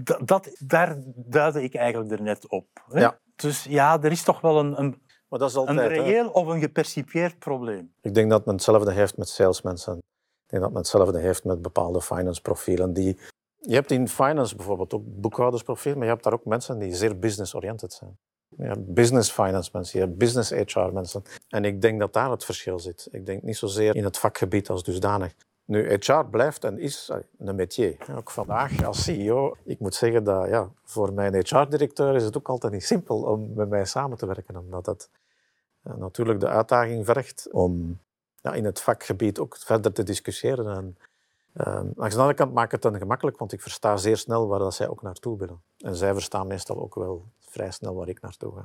[0.00, 2.66] Dat, dat, daar duidde ik eigenlijk er net op.
[2.90, 3.00] Hè?
[3.00, 3.18] Ja.
[3.36, 6.30] Dus ja, er is toch wel een, een, maar dat is altijd, een reëel hè?
[6.30, 7.92] of een gepercipieerd probleem.
[8.00, 9.96] Ik denk dat men hetzelfde heeft met salesmensen.
[9.96, 12.92] Ik denk dat men hetzelfde heeft met bepaalde finance profielen.
[12.92, 13.18] Die...
[13.56, 17.18] Je hebt in finance bijvoorbeeld ook boekhoudersprofiel, maar je hebt daar ook mensen die zeer
[17.18, 18.18] business-oriented zijn.
[18.56, 21.22] Ja, business finance mensen, je hebt business HR mensen.
[21.48, 23.08] En ik denk dat daar het verschil zit.
[23.10, 25.34] Ik denk niet zozeer in het vakgebied als dusdanig.
[25.64, 27.96] Nu, HR blijft en is een métier.
[28.16, 32.48] Ook vandaag als CEO, ik moet zeggen dat ja, voor mijn HR-directeur is het ook
[32.48, 35.10] altijd niet simpel om met mij samen te werken, omdat het
[35.84, 37.98] uh, natuurlijk de uitdaging vergt om
[38.40, 40.76] ja, in het vakgebied ook verder te discussiëren.
[40.76, 40.98] En,
[41.54, 44.58] uh, langs de andere kant maakt het dan gemakkelijk, want ik versta zeer snel waar
[44.58, 45.60] dat zij ook naartoe willen.
[45.78, 48.64] En zij verstaan meestal ook wel vrij snel waar ik naartoe ga.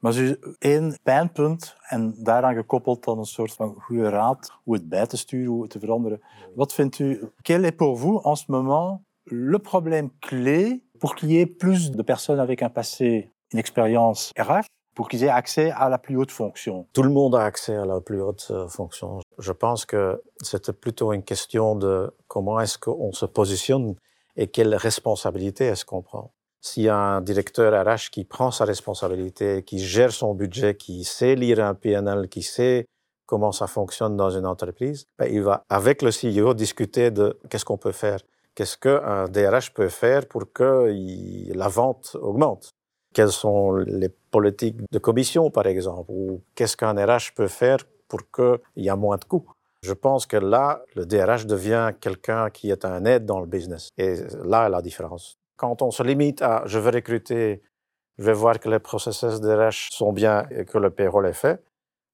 [0.00, 4.88] Maar dus één pijnpunt en daaraan gekoppeld dan een soort van goede raad hoe het
[4.88, 6.20] bij te sturen, hoe het te veranderen.
[6.54, 11.30] Wat vindt u, quel est pour vous en ce moment le problème clé pour qu'il
[11.30, 15.70] y ait plus de personnes avec un passé, une expérience RH, pour qu'ils aient accès
[15.70, 16.86] à la plus haute fonction?
[16.92, 19.20] Tout le monde a accès à la plus haute euh, fonction.
[19.38, 23.94] Je pense que c'est plutôt une question de comment est-ce qu'on se positionne
[24.34, 26.32] et quelle responsabilité est-ce qu'on prend.
[26.64, 31.02] S'il y a un directeur RH qui prend sa responsabilité, qui gère son budget, qui
[31.02, 32.86] sait lire un PNL, qui sait
[33.26, 37.64] comment ça fonctionne dans une entreprise, ben, il va, avec le CEO, discuter de qu'est-ce
[37.64, 38.20] qu'on peut faire.
[38.54, 40.94] Qu'est-ce qu'un DRH peut faire pour que
[41.52, 42.70] la vente augmente
[43.12, 48.20] Quelles sont les politiques de commission, par exemple Ou qu'est-ce qu'un RH peut faire pour
[48.30, 49.46] qu'il y ait moins de coûts?
[49.82, 53.88] Je pense que là, le DRH devient quelqu'un qui est un aide dans le business.
[53.98, 55.38] Et là la différence.
[55.62, 57.62] Quand on se limite à je veux recruter,
[58.18, 61.40] je vais voir que les processus de RH sont bien et que le payroll est
[61.44, 61.62] fait,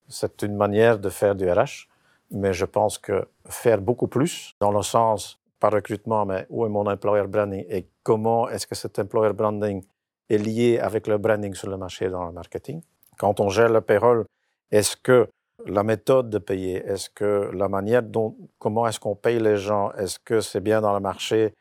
[0.07, 1.89] c'est une manière de faire du RH.
[2.31, 6.69] Mais je pense que faire beaucoup plus, dans le sens, pas recrutement, mais où est
[6.69, 9.83] mon employer branding et comment est-ce que cet employer branding
[10.29, 12.83] est lié avec le branding sur le marché dans le marketing,
[13.17, 14.27] Quand on gère le payroll,
[14.71, 15.27] est-ce que
[15.65, 19.91] la méthode de payer, est-ce que la manière dont, comment est-ce qu'on paye les gens,
[19.93, 21.55] est-ce que c'est bien dans le marché,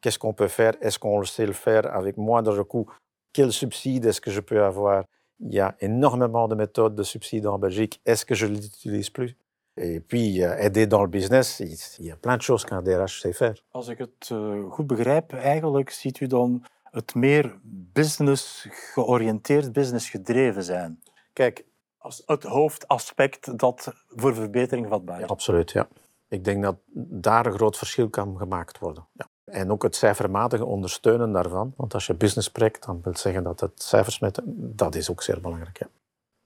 [0.00, 2.94] qu'est-ce qu'on peut faire, est-ce qu'on sait le faire avec moins de recours,
[3.32, 5.04] quel subside est-ce que je peux avoir.
[5.40, 9.10] Il y a énormément de méthodes de subsides en Belgique, est-ce que je ne l'utilise
[9.10, 9.36] plus
[9.76, 13.32] Et puis, aider dans le business, il y a plein de choses qu'un DRH sait
[13.32, 13.54] faire.
[13.70, 17.58] Als ik het uh, goed begrijp, eigenlijk ziet u dan het meer
[17.92, 21.02] business georiënteerd, business gedreven zijn.
[21.32, 21.64] Kijk,
[21.98, 25.22] als het hoofdaspect dat voor verbetering vatbaar is.
[25.22, 25.88] Ja, absoluut, ja.
[26.28, 29.06] Ik denk dat daar een groot verschil kan gemaakt worden.
[29.12, 29.27] Ja.
[29.50, 31.72] En ook het cijfermatige ondersteunen daarvan.
[31.76, 34.44] Want als je business spreekt, dan wil zeggen dat het cijfers meten,
[34.76, 35.78] dat is ook zeer belangrijk.
[35.78, 35.86] Ja.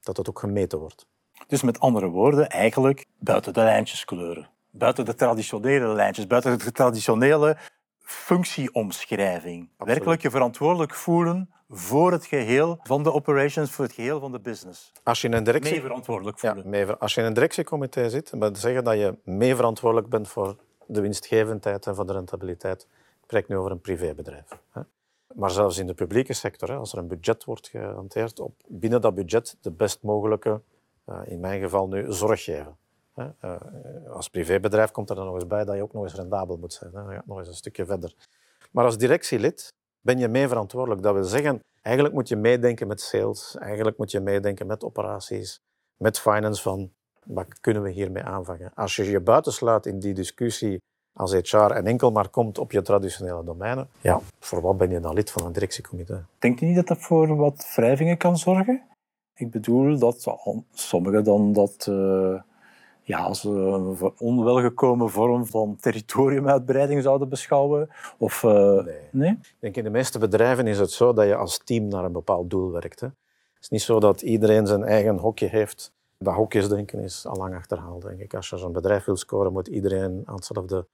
[0.00, 1.06] Dat het ook gemeten wordt.
[1.46, 4.48] Dus met andere woorden, eigenlijk buiten de lijntjes kleuren.
[4.70, 7.56] Buiten de traditionele lijntjes, buiten de traditionele
[8.00, 9.60] functieomschrijving.
[9.62, 9.94] Absoluut.
[9.94, 14.40] Werkelijk je verantwoordelijk voelen voor het geheel van de operations, voor het geheel van de
[14.40, 14.92] business.
[15.02, 15.72] Als je in een directie...
[15.72, 16.70] Mee verantwoordelijk Ja, voelen.
[16.70, 20.28] mee ver- als je in een directiecomité zit, wil zeggen dat je mee verantwoordelijk bent
[20.28, 20.56] voor
[20.94, 22.83] de winstgevendheid en voor de rentabiliteit.
[22.83, 24.59] Ik spreek nu over een privébedrijf.
[25.35, 29.14] Maar zelfs in de publieke sector, als er een budget wordt gehanteerd, op binnen dat
[29.14, 30.61] budget de best mogelijke,
[31.05, 32.76] eh, in mijn geval nu, zorg geven.
[33.14, 33.57] Eh,
[34.09, 36.72] als privébedrijf komt er dan nog eens bij dat je ook nog eens rendabel moet
[36.72, 36.90] zijn.
[36.90, 38.14] Dan gaat nog eens een stukje verder.
[38.70, 41.02] Maar als directielid ben je mee verantwoordelijk.
[41.02, 45.61] Dat wil zeggen, eigenlijk moet je meedenken met sales, eigenlijk moet je meedenken met operaties,
[45.96, 46.92] met finance van
[47.26, 48.72] wat kunnen we hiermee aanvangen.
[48.74, 50.80] Als je je buitensluit in die discussie
[51.12, 55.00] als HR en enkel maar komt op je traditionele domeinen, ja, voor wat ben je
[55.00, 56.24] dan lid van een directiecomité?
[56.38, 58.82] Denkt u niet dat dat voor wat wrijvingen kan zorgen?
[59.35, 60.37] Ik bedoel dat
[60.72, 62.35] sommigen dan dat eh,
[63.02, 67.88] ja, als een onwelgekomen vorm van territoriumuitbreiding zouden beschouwen.
[68.18, 68.94] Of, eh, Nee.
[69.11, 69.30] nee?
[69.30, 72.12] Ik denk in de meeste bedrijven is het zo dat je als team naar een
[72.12, 73.00] bepaald doel werkt.
[73.00, 73.06] Hè.
[73.06, 75.92] Het is niet zo dat iedereen zijn eigen hokje heeft.
[76.22, 78.35] Dat hokjesdenken is al lang achterhaald, denk ik.
[78.35, 80.88] Als je zo'n bedrijf wil scoren, moet iedereen aan hetzelfde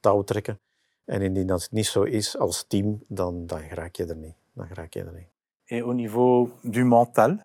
[0.00, 0.60] touw trekken.
[1.04, 4.34] En indien dat niet zo is als team, dan, dan raak je er niet.
[4.52, 5.28] Dan raak je er niet.
[5.66, 7.38] Et au niveau du mental,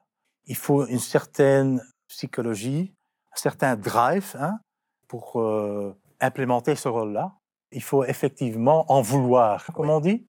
[0.43, 2.93] il faut une certaine psychologie,
[3.31, 4.59] un certain drive hein,
[5.07, 7.39] pour euh, implémenter ce rôle-là.
[7.71, 10.25] Il faut effectivement en vouloir, comme on dit.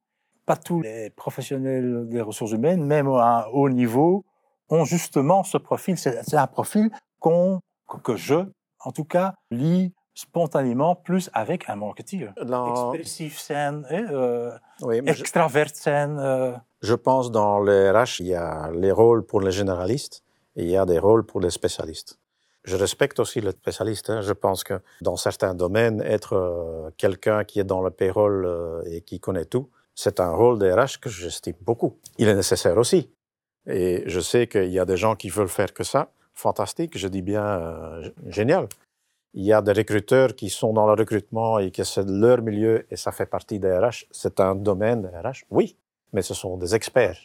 [0.46, 4.25] Pas tous les professionnels des ressources humaines, même à un haut niveau,
[4.71, 5.97] ont justement ce profil.
[5.99, 7.61] C'est un profil qu'on,
[8.03, 8.37] que- je,
[8.81, 12.33] en tout cas, lis spontanément plus avec un marketeer.
[12.43, 13.63] Dans- Expressif hè,
[14.11, 14.51] euh,
[14.83, 16.53] Oui, extravert euh,
[16.83, 20.23] Je pense dans les RH, il y a les rôles pour les généralistes
[20.57, 22.19] et il y a des rôles pour les spécialistes.
[22.65, 24.11] Je respecte aussi les spécialistes.
[24.11, 24.21] hein.
[24.21, 28.83] Je pense que dans certains domaines, être euh, quelqu'un qui est dans le payroll euh,
[28.85, 31.99] et qui connaît tout, c'est un rôle des RH que j'estime beaucoup.
[32.19, 33.11] Il est nécessaire aussi.
[33.66, 36.11] Et je sais qu'il y a des gens qui veulent faire que ça.
[36.35, 38.68] Fantastique, je dis bien euh, génial.
[39.35, 42.87] Il y a des recruteurs qui sont dans le recrutement et que c'est leur milieu
[42.90, 44.07] et ça fait partie des RH.
[44.11, 45.77] C'est un domaine des RH, oui,
[46.12, 47.18] mais ce sont des experts.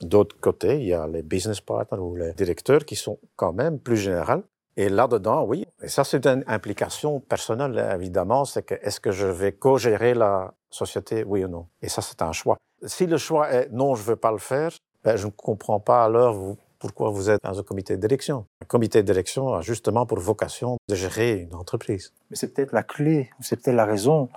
[0.00, 3.78] D'autre côté, il y a les business partners ou les directeurs qui sont quand même
[3.78, 4.42] plus généraux.
[4.76, 9.26] Et là-dedans, oui, et ça c'est une implication personnelle, évidemment, c'est que est-ce que je
[9.26, 11.66] vais co-gérer la société, oui ou non?
[11.82, 12.56] Et ça c'est un choix.
[12.86, 14.70] Si le choix est non, je ne veux pas le faire,
[15.04, 18.46] ben, je ne comprends pas alors vous- pourquoi vous êtes dans un comité de direction.
[18.62, 22.12] Un comité de direction a justement pour vocation de gérer une entreprise.
[22.30, 24.28] Mais c'est peut-être la clé, c'est peut-être la raison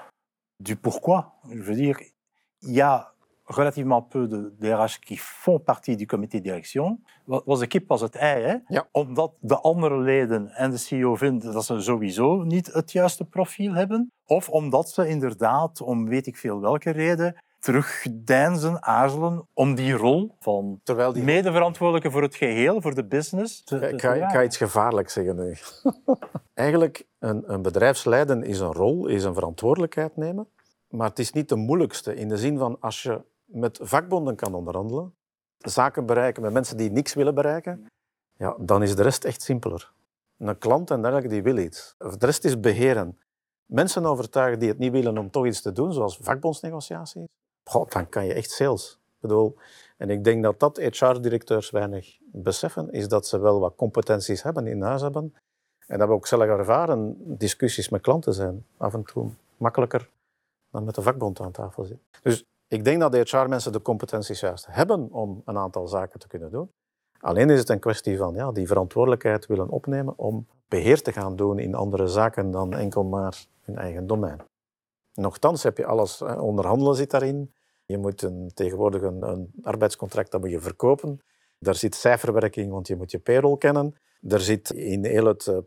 [0.59, 1.33] du pourquoi.
[1.49, 1.97] Je veux dire,
[2.61, 3.13] il y a
[3.45, 6.99] relativement peu de DRH qui font partie du comité de direction.
[7.27, 8.55] Was de kip was het ei, hè?
[8.69, 8.87] Ja.
[8.91, 13.73] Omdat de andere leden en de CEO vinden dat ze sowieso niet het juiste profiel
[13.73, 14.11] hebben.
[14.25, 20.35] Of omdat ze inderdaad, om weet ik veel welke reden, terugdeinzen, aarzelen om die rol
[20.39, 24.29] van Terwijl die medeverantwoordelijke voor het geheel, voor de business, te, te Ik ga, ik
[24.29, 25.55] ga iets gevaarlijks zeggen nu.
[26.53, 30.47] Eigenlijk, een, een bedrijfsleiden is een rol, is een verantwoordelijkheid nemen.
[30.89, 34.53] Maar het is niet de moeilijkste in de zin van als je met vakbonden kan
[34.53, 35.13] onderhandelen,
[35.57, 37.85] zaken bereiken met mensen die niks willen bereiken,
[38.37, 39.91] ja, dan is de rest echt simpeler.
[40.37, 41.95] Een klant en dergelijke die wil iets.
[41.97, 43.19] De rest is beheren.
[43.65, 47.27] Mensen overtuigen die het niet willen om toch iets te doen, zoals vakbondsnegotiaties,
[47.63, 48.99] goh, dan kan je echt sales.
[49.19, 49.55] Bedoel,
[49.97, 54.67] en ik denk dat dat HR-directeurs weinig beseffen, is dat ze wel wat competenties hebben,
[54.67, 55.35] in huis hebben.
[55.87, 57.15] En dat we ook zelf ervaren.
[57.37, 60.09] Discussies met klanten zijn af en toe makkelijker
[60.71, 62.05] dan met de vakbond aan tafel zitten.
[62.21, 66.27] Dus ik denk dat de HR-mensen de competenties juist hebben om een aantal zaken te
[66.27, 66.69] kunnen doen.
[67.19, 71.35] Alleen is het een kwestie van ja, die verantwoordelijkheid willen opnemen om beheer te gaan
[71.35, 74.41] doen in andere zaken dan enkel maar hun eigen domein.
[75.13, 77.53] Nochtans heb je alles, onderhandelen zit daarin.
[77.85, 81.21] Je moet een, tegenwoordig een, arbeidscontract dat moet je verkopen.
[81.59, 83.95] Daar zit cijferwerking, want je moet je payroll kennen.
[84.27, 85.57] Er zit in heel het eh,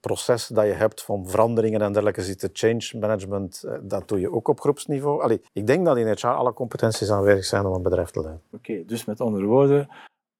[0.00, 3.62] proces dat je hebt van veranderingen en dergelijke zit het change management.
[3.62, 5.22] Eh, dat doe je ook op groepsniveau.
[5.22, 8.42] Allee, ik denk dat in HR alle competenties aanwezig zijn om een bedrijf te leiden.
[8.52, 9.88] Oké, dus met andere woorden,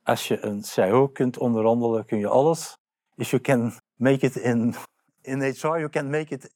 [0.02, 2.76] als je een CIO kunt onderhandelen, kun je alles.
[3.14, 4.74] If you can make it in,
[5.22, 6.54] in HR, you can make it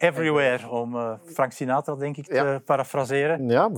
[0.00, 3.48] everywhere, om uh, Frank Sinatra, denk ik, te parafraseren.
[3.48, 3.70] Ja,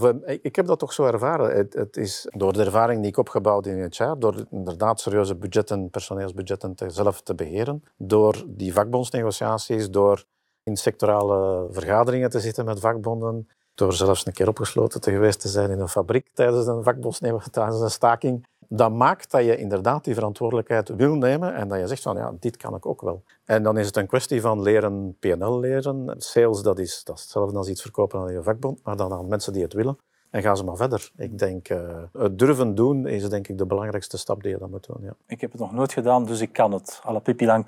[0.42, 1.56] ik heb dat toch zo ervaren.
[1.56, 5.36] Het, het, is door de ervaring die ik opgebouwd in het jaar, door inderdaad serieuze
[5.36, 10.24] budgetten, personeelsbudgetten te, zelf te beheren, door die vakbondsnegotiaties, door
[10.62, 15.48] in sectorale vergaderingen te zitten met vakbonden, door zelfs een keer opgesloten te geweest te
[15.48, 20.04] zijn in een fabriek tijdens een vakbondsnegotiatie, tijdens een staking dat maakt dat je inderdaad
[20.04, 23.22] die verantwoordelijkheid wil nemen en dat je zegt van ja, dit kan ik ook wel.
[23.44, 26.14] En dan is het een kwestie van leren PNL leren.
[26.18, 29.28] Sales, dat is, dat is hetzelfde als iets verkopen aan je vakbond, maar dan aan
[29.28, 29.98] mensen die het willen.
[30.30, 31.10] En gaan ze maar verder.
[31.16, 34.70] Ik denk, uh, het durven doen is denk ik de belangrijkste stap die je dan
[34.70, 34.98] moet doen.
[35.00, 35.14] Ja.
[35.26, 37.00] Ik heb het nog nooit gedaan, dus ik kan het.
[37.08, 37.46] À la Pippi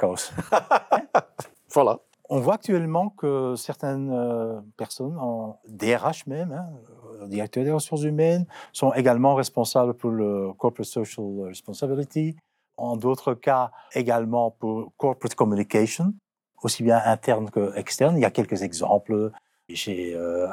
[1.74, 2.13] voilà.
[2.36, 8.44] On voit actuellement que certaines euh, personnes, en DRH même, hein, directeurs des ressources humaines,
[8.72, 12.34] sont également responsables pour le corporate social responsibility,
[12.76, 16.12] en d'autres cas également pour corporate communication,
[16.64, 18.16] aussi bien interne que externe.
[18.16, 19.30] Il y a quelques exemples.
[19.72, 20.48] Chez euh,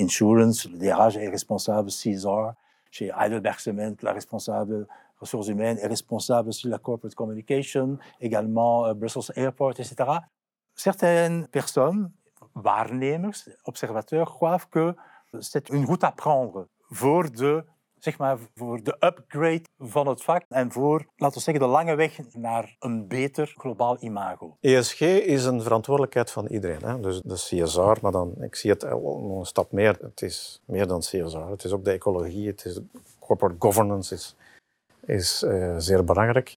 [0.00, 2.50] Insurance, le DRH est responsable CSR.
[2.90, 4.88] Chez Heidelberg Cement, la responsable
[5.20, 10.18] ressources humaines est responsable sur la corporate communication, également euh, Brussels Airport, etc.
[10.74, 12.10] Certaines personnes,
[12.52, 14.94] waarnemers, observateurs, croient que
[15.40, 17.64] c'est une route à prendre voor de,
[17.98, 21.94] zeg maar, voor de upgrade van het vak en voor, laten we zeggen, de lange
[21.94, 24.56] weg naar een beter globaal imago.
[24.60, 26.84] ESG is een verantwoordelijkheid van iedereen.
[26.84, 27.00] Hè?
[27.00, 29.96] Dus de CSR, maar dan, ik zie het een stap meer.
[30.00, 31.38] Het is meer dan CSR.
[31.38, 32.80] Het is ook de ecologie, het is
[33.18, 34.36] corporate governance is,
[35.06, 36.56] is uh, zeer belangrijk.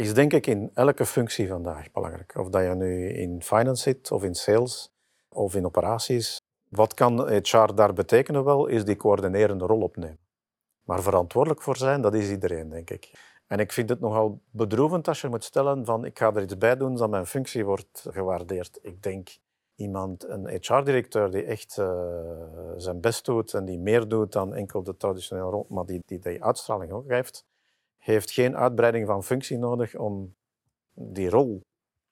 [0.00, 2.36] Is denk ik in elke functie vandaag belangrijk.
[2.36, 4.92] Of dat je nu in finance zit, of in sales,
[5.28, 10.18] of in operaties, wat kan HR daar betekenen wel, is die coördinerende rol opnemen.
[10.84, 13.10] Maar verantwoordelijk voor zijn, dat is iedereen, denk ik.
[13.46, 16.58] En ik vind het nogal bedroevend als je moet stellen van ik ga er iets
[16.58, 18.78] bij doen dat mijn functie wordt gewaardeerd.
[18.82, 19.28] Ik denk
[19.74, 21.86] iemand, een HR-directeur die echt uh,
[22.76, 26.18] zijn best doet en die meer doet dan enkel de traditionele rol, maar die, die
[26.18, 27.44] die uitstraling ook heeft,
[28.00, 30.34] heeft geen uitbreiding van functie nodig om
[30.94, 31.60] die rol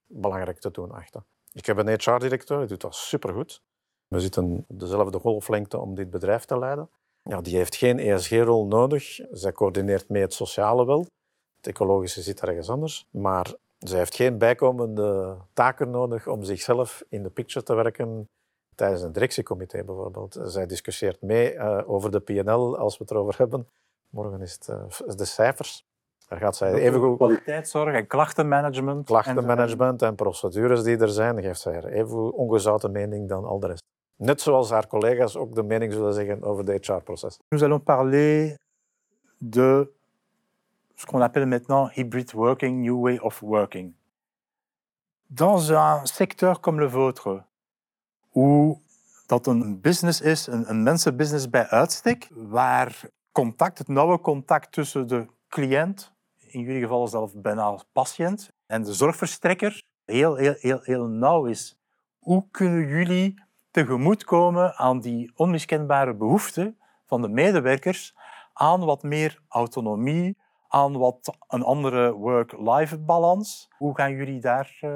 [0.07, 1.23] belangrijk te doen achter.
[1.53, 3.63] Ik heb een HR-directeur, die doet dat supergoed.
[4.09, 6.91] We zitten dezelfde golflengte om dit bedrijf te leiden.
[7.23, 9.19] Ja, die heeft geen ESG-rol nodig.
[9.31, 11.07] Zij coördineert mee het sociale wel.
[11.57, 13.07] Het ecologische zit ergens anders.
[13.11, 18.29] Maar zij heeft geen bijkomende taken nodig om zichzelf in de picture te werken
[18.75, 20.39] tijdens een directiecomité bijvoorbeeld.
[20.43, 23.69] Zij discussieert mee uh, over de PNL als we het erover hebben.
[24.11, 25.87] Morgen is het uh, de cijfers.
[26.29, 27.17] Daar gaat zij even goed...
[27.17, 29.07] Kwaliteitszorg en klachtenmanagement.
[29.07, 33.61] Klachtenmanagement en, en procedures die er zijn, geeft zij er even ongezouten mening dan al
[33.61, 33.83] de rest.
[34.17, 37.39] Net zoals haar collega's ook de mening zullen zeggen over het HR-proces.
[37.49, 38.57] Nous allons parler
[39.39, 39.89] de
[40.95, 43.95] ce qu'on appelle maintenant hybrid working, new way of working.
[45.27, 47.45] Dans un secteur comme le vôtre,
[48.33, 48.79] où
[49.27, 53.01] dat een business is, een, een mensenbusiness bij uitstek, waar
[53.39, 58.93] contact, het nauwe contact tussen de cliënt, in jullie geval zelf bijna patiënt, en de
[58.93, 61.79] zorgverstrekker heel, heel, heel, heel nauw is.
[62.19, 66.75] Hoe kunnen jullie tegemoetkomen aan die onmiskenbare behoefte
[67.07, 68.15] van de medewerkers
[68.53, 70.37] aan wat meer autonomie,
[70.69, 73.69] aan wat een andere work-life balans.
[73.77, 74.91] Hoe gaan jullie daar uh,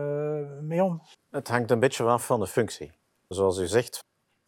[0.60, 1.02] mee om?
[1.30, 2.92] Het hangt een beetje af van de functie.
[3.28, 4.04] Zoals u zegt,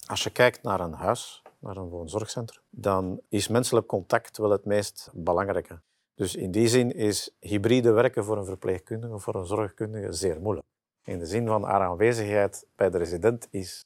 [0.06, 4.64] als je kijkt naar een huis, naar een woonzorgcentrum, dan is menselijk contact wel het
[4.64, 5.80] meest belangrijke.
[6.14, 10.40] Dus in die zin is hybride werken voor een verpleegkundige of voor een zorgkundige zeer
[10.40, 10.66] moeilijk.
[11.04, 13.84] In de zin van haar aanwezigheid bij de resident is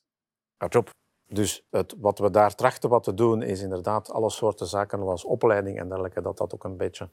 [0.69, 0.91] job.
[1.27, 5.25] Dus het, wat we daar trachten wat te doen, is inderdaad alle soorten zaken, zoals
[5.25, 7.11] opleiding en dergelijke, dat dat ook een beetje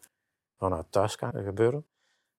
[0.58, 1.86] vanuit thuis kan gebeuren.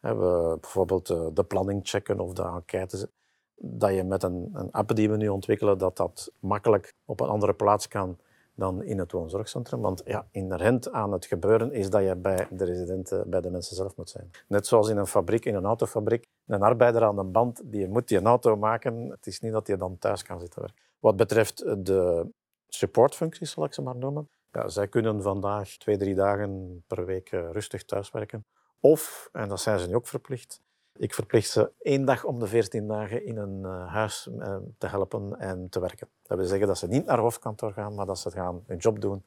[0.00, 3.06] We bijvoorbeeld eh, de planning checken of de enquêtes.
[3.54, 7.28] Dat je met een, een app die we nu ontwikkelen, dat dat makkelijk op een
[7.28, 8.18] andere plaats kan
[8.56, 9.80] dan in het woonzorgcentrum.
[9.80, 13.76] Want ja, inherent aan het gebeuren is dat je bij de residenten, bij de mensen
[13.76, 14.30] zelf moet zijn.
[14.48, 18.10] Net zoals in een fabriek, in een autofabriek, een arbeider aan een band, die moet
[18.10, 19.10] een auto maken.
[19.10, 20.82] Het is niet dat je dan thuis kan zitten werken.
[20.98, 22.30] Wat betreft de
[22.68, 27.32] supportfuncties, zal ik ze maar noemen, ja, zij kunnen vandaag twee, drie dagen per week
[27.32, 28.44] eh, rustig thuiswerken.
[28.80, 30.60] Of, en dat zijn ze nu ook verplicht,
[30.98, 34.86] ik verplicht ze één dag om de veertien dagen in een uh, huis uh, te
[34.86, 36.08] helpen en te werken.
[36.22, 39.00] Dat wil zeggen dat ze niet naar hoofdkantoor gaan, maar dat ze gaan hun job
[39.00, 39.24] doen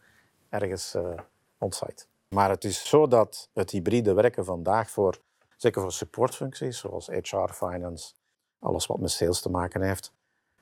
[0.50, 1.20] ergens uh,
[1.58, 2.06] on-site.
[2.30, 5.22] Maar het is zo dat het hybride werken vandaag voor,
[5.58, 8.14] zeker voor supportfuncties, zoals HR, finance,
[8.60, 10.14] alles wat met sales te maken heeft,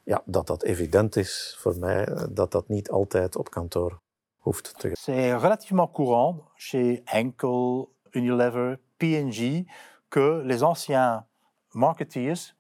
[0.04, 4.00] ja, dat dat evident is voor mij, dat dat niet altijd op kantoor
[4.38, 9.64] hoeft te C'est relativement courant chez Henkel, Unilever, P&G
[10.10, 11.26] que les anciens
[11.74, 12.56] marketeers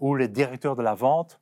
[0.00, 1.40] ou les directeurs de la vente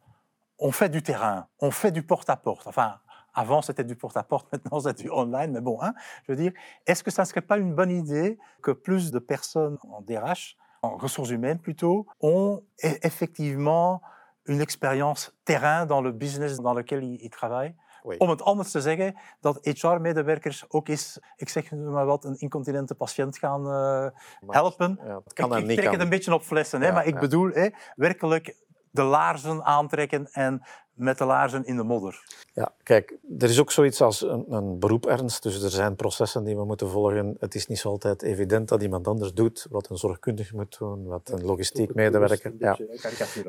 [0.59, 2.67] ont fait du terrain, ont fait du porte-à-porte.
[2.67, 2.99] Enfin,
[3.35, 5.95] avant c'était du porte-à-porte, maintenant c'est du online, mais bon, hein,
[6.27, 6.53] je veux dire,
[6.87, 10.57] est-ce que ça ne serait pas une bonne idée que plus de personnes en DRH,
[10.83, 14.03] en ressources humaines plutôt, ont e- effectivement
[14.47, 17.75] une expérience terrain dans le business dans lequel ils, ils travaillent?
[18.03, 18.17] Oui.
[18.17, 22.95] Om het anders te zeggen, dat HR-medewerkers ook eens, ik zeg maar wat, een incontinente
[22.95, 24.07] patiënt gaan eh,
[24.47, 24.99] helpen.
[25.05, 27.51] Ja, het kan ik ik trek het een beetje op flessen, hè, maar ik bedoel
[27.51, 28.57] hè, werkelijk
[28.93, 30.63] de laarzen aantrekken en
[30.93, 32.25] met de laarzen in de modder.
[32.53, 35.43] Ja, kijk, er is ook zoiets als een, een beroep ernst.
[35.43, 37.37] Dus er zijn processen die we moeten volgen.
[37.39, 41.07] Het is niet zo altijd evident dat iemand anders doet wat een zorgkundige moet doen,
[41.07, 42.55] wat een logistiek medewerker.
[42.59, 42.79] Ja.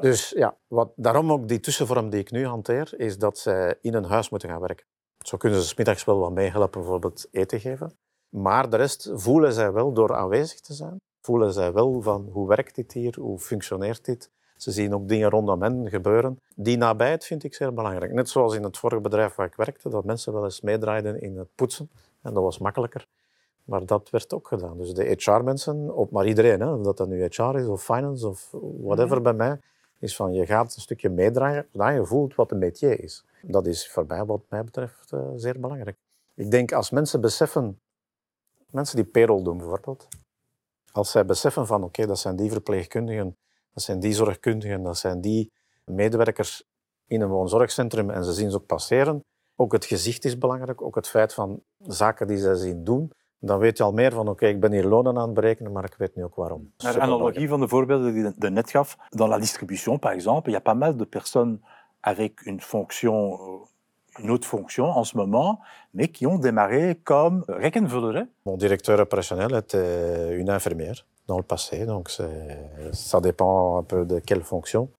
[0.02, 3.94] Dus ja, wat, daarom ook die tussenvorm die ik nu hanteer, is dat zij in
[3.94, 4.86] een huis moeten gaan werken.
[5.18, 7.98] Zo kunnen ze 's middags wel wat meehelpen, bijvoorbeeld eten geven.
[8.30, 10.98] Maar de rest voelen zij wel door aanwezig te zijn.
[11.22, 14.32] Voelen zij wel van hoe werkt dit hier, hoe functioneert dit.
[14.64, 16.40] Ze zien ook dingen rondom hen gebeuren.
[16.56, 18.14] Die nabijheid vind ik zeer belangrijk.
[18.14, 21.38] Net zoals in het vorige bedrijf waar ik werkte, dat mensen wel eens meedraaiden in
[21.38, 21.90] het poetsen.
[22.22, 23.08] En dat was makkelijker.
[23.64, 24.78] Maar dat werd ook gedaan.
[24.78, 28.28] Dus de HR-mensen, op maar iedereen, hè, of dat dat nu HR is of finance
[28.28, 28.50] of
[28.82, 29.60] whatever bij mij,
[30.00, 33.26] is van je gaat een stukje meedraaien, zodat je voelt wat een métier is.
[33.42, 35.98] Dat is voor mij, wat mij betreft, eh, zeer belangrijk.
[36.34, 37.80] Ik denk als mensen beseffen,
[38.70, 40.08] mensen die payroll doen bijvoorbeeld,
[40.92, 43.38] als zij beseffen van oké, dat zijn die verpleegkundigen,
[43.74, 45.52] dat zijn die zorgkundigen, dat zijn die
[45.86, 46.64] medewerkers
[47.08, 49.24] in een woonzorgcentrum en ze zien ze ook passeren.
[49.56, 53.12] Ook het gezicht is belangrijk, ook het feit van zaken die zij zien doen.
[53.40, 55.84] Dan weet je al meer van oké, ik ben hier lonen aan het berekenen, maar
[55.84, 56.74] ik weet nu ook waarom.
[56.78, 60.54] Naar analogie van de voorbeelden die je net gaf, dans la distribution par exemple, il
[60.54, 61.60] y a pas mal de personnes
[62.00, 63.68] avec une fonction, euh,
[64.20, 65.60] une autre fonction en ce moment,
[65.94, 68.20] mais qui ont démarré comme rekkenvuller.
[68.20, 68.24] hè.
[68.46, 72.10] Mon directeur opérationnel était une infirmière dans le passé, donc
[72.92, 74.90] ça dépend un peu de quelle fonction.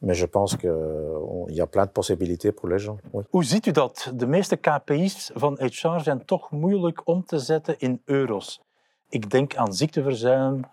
[0.00, 2.98] Mais je pense qu'il y a plein de possibilités pour les gens.
[3.12, 3.24] oui.
[3.32, 4.10] Hoe ziet u dat?
[4.14, 8.60] De meeste KPI's van HR zijn toch moeilijk om te zetten in euro's.
[9.10, 10.64] Ik denk aan ziekteverzuim,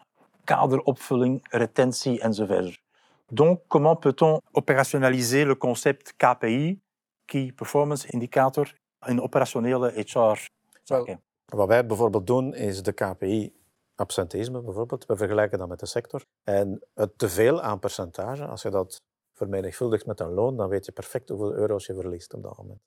[0.44, 2.84] kaderopvulling, retentie enzovoort.
[3.32, 6.80] Donc, comment peut-on opérationnaliser le concept KPI,
[7.26, 8.74] Key Performance Indicator,
[9.06, 11.22] in operationele HR-zaken?
[11.46, 13.54] Wat wij bijvoorbeeld doen, is de KPI
[13.96, 15.06] absenteïsme bijvoorbeeld.
[15.06, 16.26] We vergelijken dat met de sector.
[16.44, 19.02] En het teveel aan percentage, als je dat
[19.34, 22.80] vermenigvuldigt met een loon, dan weet je perfect hoeveel euro's je verliest op dat moment.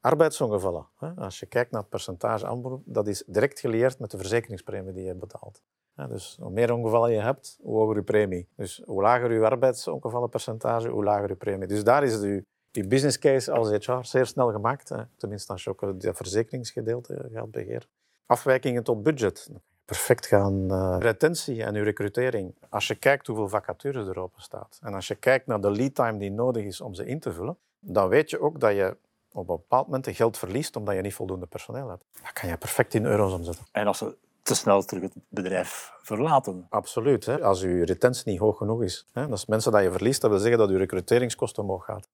[0.00, 4.18] Arbeidsongevallen, hè, als je kijkt naar het percentage aanberoep, dat is direct gelieerd met de
[4.18, 5.62] verzekeringspremie die je betaalt.
[5.94, 8.48] Ja, dus hoe meer ongevallen je hebt, hoe hoger je premie.
[8.56, 11.68] Dus hoe lager je arbeidsongevallenpercentage, hoe lager je premie.
[11.68, 12.44] Dus daar is je,
[12.82, 14.88] je business case als HR zeer snel gemaakt.
[14.88, 15.02] Hè.
[15.16, 17.88] Tenminste, als je ook het verzekeringsgedeelte gaat beheren.
[18.26, 19.50] Afwijkingen tot budget.
[19.84, 20.70] Perfect gaan.
[20.70, 22.54] eh, retentie en uw recrutering.
[22.68, 25.94] Als je kijkt hoeveel vacatures er open staat en als je kijkt naar de lead
[25.94, 28.96] time die nodig is om ze in te vullen, dan weet je ook dat je
[29.32, 32.04] op een bepaald moment geld verliest omdat je niet voldoende personeel hebt.
[32.22, 33.64] Dat kan je perfect in euro's omzetten.
[33.72, 36.66] En als ze te snel terug het bedrijf verlaten.
[36.68, 37.26] Absoluut.
[37.26, 37.42] Hè.
[37.42, 40.30] Als je retentie niet hoog genoeg is, hè, dat is mensen dat je verliest, dat
[40.30, 42.08] wil zeggen dat je recruteringskosten omhoog gaat.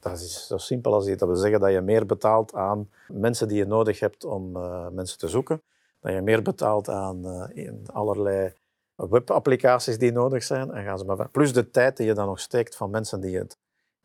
[0.00, 1.18] Dat is zo simpel als dit.
[1.18, 4.88] Dat wil zeggen dat je meer betaalt aan mensen die je nodig hebt om eh,
[4.88, 5.62] mensen te zoeken.
[6.00, 8.52] Dat je meer betaalt aan eh, allerlei
[8.94, 10.70] webapplicaties die nodig zijn.
[10.70, 11.28] En gaan ze maar.
[11.28, 13.58] Plus de tijd die je dan nog steekt van mensen die het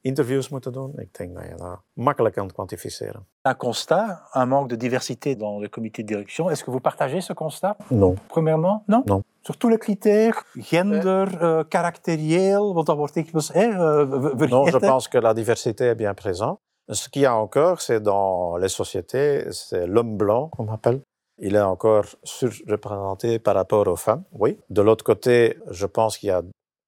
[0.06, 0.94] interviews moeten doen.
[0.96, 3.28] Ik denk dat je dat makkelijk kan kwantificeren.
[3.42, 6.50] Un constat, un manque de diversité dans le comité de direction.
[6.50, 7.76] Est-ce que vous partagez ce constat?
[7.88, 8.16] Non.
[8.28, 9.02] Premièrement, non?
[9.06, 9.24] Non.
[9.42, 14.50] Sur tous les critères, gender, euh, caractériel, want dat wordt dikwijls eh, vergeten.
[14.50, 16.60] Non, je pense que la diversité est bien présente.
[16.88, 21.02] Ce qu'il y a encore, c'est dans les sociétés, c'est l'homme blanc, on m'appelle.
[21.38, 24.58] Il est encore surreprésenté par rapport aux femmes, oui.
[24.70, 26.42] De l'autre côté, je pense qu'il y a,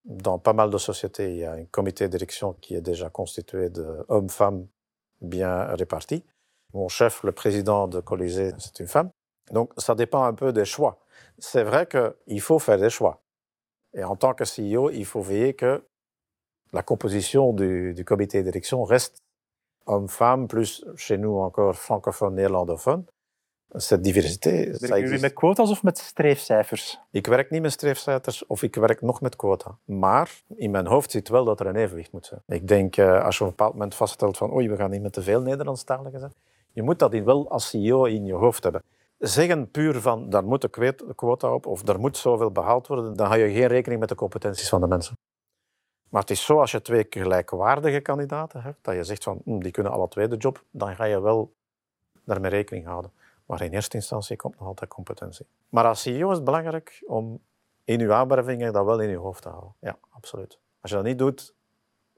[0.08, 3.10] dans pas mal de sociétés, il y a un comité de direction qui est déjà
[3.10, 4.66] constitué d'hommes-femmes
[5.22, 6.24] bien répartis.
[6.74, 9.10] Mon chef, le président de Colisée, c'est une femme.
[9.52, 11.00] Donc, ça dépend un peu des choix.
[11.38, 13.22] C'est vrai qu'il faut faire des choix.
[13.94, 15.84] Et en tant que CEO, il faut veiller que
[16.74, 19.18] la composition du, du comité de direction reste
[19.86, 23.06] homme-femme, plus chez nous encore francophone, néerlandophone.
[23.76, 27.00] Cette diversité, ça Werken jullie met quota's of met streefcijfers?
[27.12, 29.78] Ik werk niet met streefcijfers of ik werk nog met quota.
[29.86, 32.42] Maar in mijn hoofd zit wel dat er een evenwicht moet zijn.
[32.48, 35.02] Ik denk, eh, als je op een bepaald moment vaststelt van oei, we gaan niet
[35.02, 36.34] met te veel Nederlandstaligen zijn.
[36.72, 38.84] Je moet dat wel als CEO in je hoofd hebben.
[39.18, 43.28] zeggen puur van daar moet een quota op of er moet zoveel behaald worden, dan
[43.28, 45.18] hou je geen rekening met de competenties van de mensen.
[46.10, 49.60] Maar het is zo als je twee gelijkwaardige kandidaten hebt, dat je zegt van hm,
[49.60, 51.54] die kunnen alle twee de job, dan ga je wel
[52.24, 53.12] daarmee rekening houden.
[53.48, 55.46] Maar in eerste instantie komt nog altijd competentie.
[55.70, 57.40] Maar als CEO is het belangrijk om
[57.84, 59.74] in je aanwervingen dat wel in je hoofd te houden.
[59.80, 60.60] Ja, absoluut.
[60.82, 61.54] Als je dat niet doet,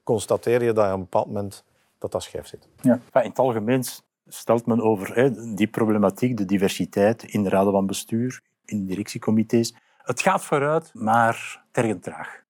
[0.02, 1.64] constateer je dat je op een bepaald moment
[1.98, 2.68] dat dat scheef zit.
[2.80, 2.94] Ja.
[2.94, 3.84] In het algemeen
[4.26, 9.74] stelt men over hè, die problematiek, de diversiteit in de raden van bestuur, in directiecomité's.
[9.98, 12.42] Het gaat vooruit, maar tergend traag.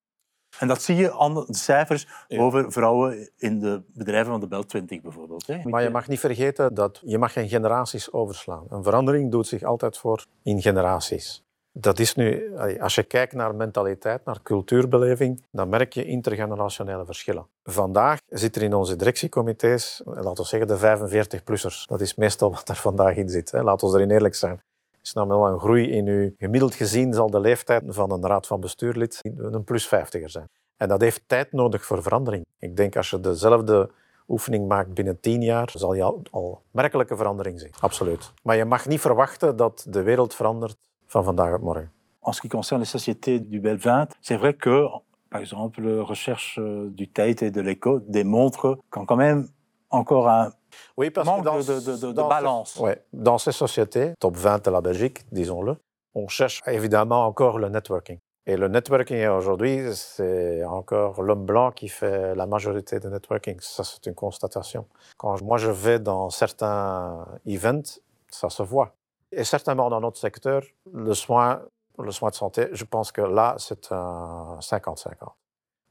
[0.59, 4.64] En dat zie je aan de cijfers over vrouwen in de bedrijven van de Bel
[4.64, 5.46] 20 bijvoorbeeld.
[5.46, 5.61] Hè.
[5.64, 8.66] Maar je mag niet vergeten dat je mag geen generaties overslaan.
[8.68, 11.44] Een verandering doet zich altijd voor in generaties.
[11.72, 17.46] Dat is nu, als je kijkt naar mentaliteit, naar cultuurbeleving, dan merk je intergenerationele verschillen.
[17.62, 21.86] Vandaag zit er in onze directiecomité's, laten we zeggen de 45-plussers.
[21.86, 23.53] Dat is meestal wat er vandaag in zit.
[23.53, 24.62] Laten we erin eerlijk zijn.
[25.01, 26.34] Er is namelijk wel een groei in u.
[26.38, 30.48] Gemiddeld gezien zal de leeftijd van een raad van bestuurlid een plus 50er zijn.
[30.76, 32.44] En dat heeft tijd nodig voor verandering.
[32.59, 33.90] Ik denk als je dezelfde
[34.28, 37.72] oefening maakt binnen tien jaar, zal je al, al merkelijke verandering zien.
[37.80, 38.32] Absoluut.
[38.42, 40.76] Maar je mag niet verwachten dat de wereld verandert
[41.07, 41.92] van vandaag op morgen.
[42.22, 44.88] En ce qui concerne les sociétés du Bel 20, c'est vrai que,
[45.28, 49.48] par exemple, la recherche euh, du Tate et de l'ECO démontre qu'on quand même
[49.88, 50.53] encore un
[50.97, 52.76] oui, parce manque que dans, de, de, de, de dans balance.
[52.76, 55.76] Ouais, dans ces sociétés, top 20 de la Belgique, disons-le,
[56.14, 58.18] on cherche évidemment encore le networking.
[58.47, 63.57] Et le networking aujourd'hui, c'est encore l'homme blanc qui fait la majorité du networking.
[63.61, 64.87] Ça, c'est une constatation.
[65.18, 68.01] Quand moi je vais dans certains events,
[68.31, 68.95] ça se voit.
[69.31, 70.62] Et certainement dans notre secteur,
[70.93, 71.62] le soin,
[71.99, 75.12] le soin de santé, je pense que là, c'est un 50-50.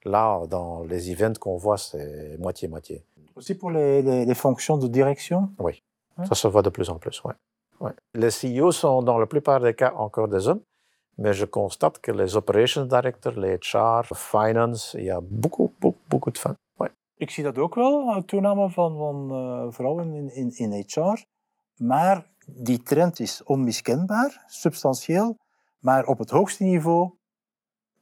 [0.05, 3.05] Là, dans les events qu'on voit, c'est moitié-moitié.
[3.39, 5.81] Aussi pour les, les, les, fonctions de direction Oui,
[6.17, 6.25] ouais.
[6.25, 7.33] ça se voit de plus en plus, ouais.
[7.79, 7.93] ouais.
[8.13, 10.59] Les CEO sont dans la plupart des cas encore des hommes,
[11.17, 16.01] mais je constate que les operations directors, les HR, finance, il y a beaucoup, beaucoup,
[16.09, 16.57] beaucoup de femmes.
[16.79, 16.91] Ouais.
[17.17, 21.23] Ik zie dat ook wel, een toename van, van uh, vrouwen in, in, in HR.
[21.77, 25.37] Maar die trend is onmiskenbaar, substantieel,
[25.79, 27.11] maar op het hoogste niveau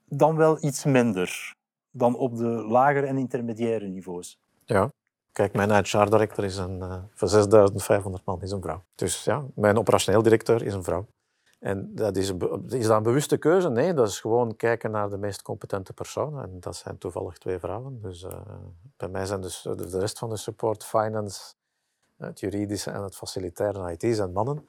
[0.06, 1.56] dan wel iets minder
[1.92, 4.40] dan op de lagere en intermediaire niveaus.
[4.66, 4.92] Ja,
[5.38, 8.84] kijk, mijn HR-director is een, uh, voor 6500 man is een vrouw.
[8.96, 11.06] Dus ja, mijn operationeel directeur is een vrouw.
[11.60, 12.34] En dat is,
[12.68, 13.70] is dat een bewuste keuze?
[13.70, 16.44] Nee, dat is gewoon kijken naar de meest competente personen.
[16.44, 18.02] En dat zijn toevallig twee vrouwen.
[18.02, 18.32] Dus uh,
[18.98, 21.54] bij mij zijn dus de rest van de support, finance,
[22.18, 24.68] het juridische en het facilitaire IT zijn mannen.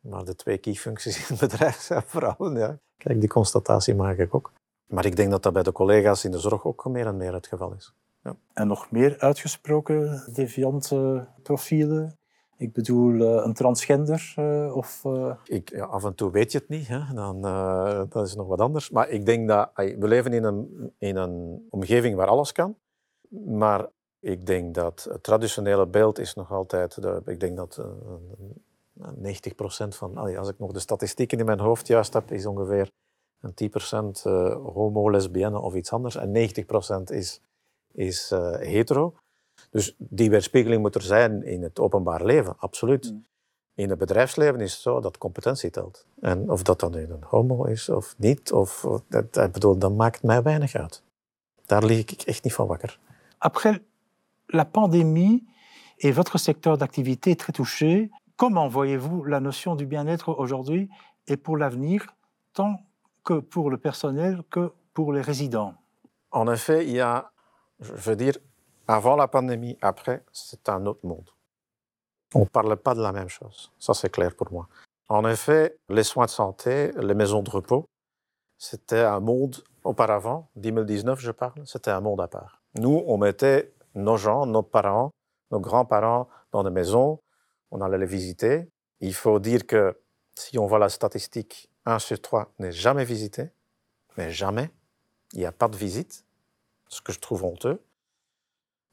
[0.00, 2.56] Maar de twee key-functies in het bedrijf zijn vrouwen.
[2.56, 2.78] Ja.
[2.96, 4.52] Kijk, die constatatie maak ik ook.
[4.86, 7.32] Maar ik denk dat dat bij de collega's in de zorg ook meer en meer
[7.32, 7.94] het geval is.
[8.26, 8.36] Ja.
[8.52, 12.18] En nog meer uitgesproken deviante profielen?
[12.58, 15.02] Ik bedoel, uh, een transgender uh, of...
[15.04, 15.34] Uh...
[15.44, 17.14] Ik, ja, af en toe weet je het niet, hè?
[17.14, 17.40] Dan,
[18.08, 18.90] dat is nog wat anders.
[18.90, 19.70] Maar ik denk dat...
[19.74, 22.76] We leven in een, in een omgeving waar alles kan.
[23.46, 23.86] Maar
[24.20, 27.02] ik denk dat het traditionele beeld is nog altijd...
[27.02, 27.80] De, ik denk dat
[29.00, 30.16] 90% van...
[30.16, 32.90] Als ik nog de statistieken in mijn hoofd juist heb, is ongeveer
[33.40, 33.54] een
[34.18, 34.22] 10%
[34.72, 36.16] homo, lesbienne of iets anders.
[36.16, 36.50] En
[37.00, 37.40] 90% is,
[37.96, 39.14] is hetero.
[39.70, 43.12] Dus die weerspiegeling moet er zijn in het openbaar leven, absoluut.
[43.12, 43.24] Mm.
[43.74, 46.06] In het bedrijfsleven is het zo dat competentie telt.
[46.20, 49.92] En of dat dan nu een homo is of niet, of, dat, ik bedoel, dat
[49.92, 51.02] maakt mij weinig uit.
[51.66, 52.98] Daar lig ik echt niet van wakker.
[53.38, 53.78] Après
[54.46, 55.42] la pandémie
[55.96, 60.88] et votre secteur d'activité très touché, comment voyez-vous la notion du bien-être aujourd'hui
[61.26, 62.14] et pour l'avenir,
[62.52, 62.80] tant
[63.22, 65.74] que pour le personnel que pour les résidents
[66.30, 67.30] En effet, il y a,
[67.80, 68.36] je veux dire,
[68.88, 71.30] avant la pandémie, après, c'est un autre monde.
[72.34, 73.72] On ne parlait pas de la même chose.
[73.78, 74.68] Ça, c'est clair pour moi.
[75.08, 77.86] En effet, les soins de santé, les maisons de repos,
[78.58, 82.62] c'était un monde auparavant, 2019 je parle, c'était un monde à part.
[82.74, 85.10] Nous, on mettait nos gens, nos parents,
[85.50, 87.20] nos grands-parents dans des maisons,
[87.70, 88.68] on allait les visiter.
[89.00, 89.96] Il faut dire que
[90.34, 93.50] si on voit la statistique, 1 sur 3 n'est jamais visité,
[94.16, 94.70] mais jamais.
[95.32, 96.24] Il n'y a pas de visite,
[96.88, 97.80] ce que je trouve honteux.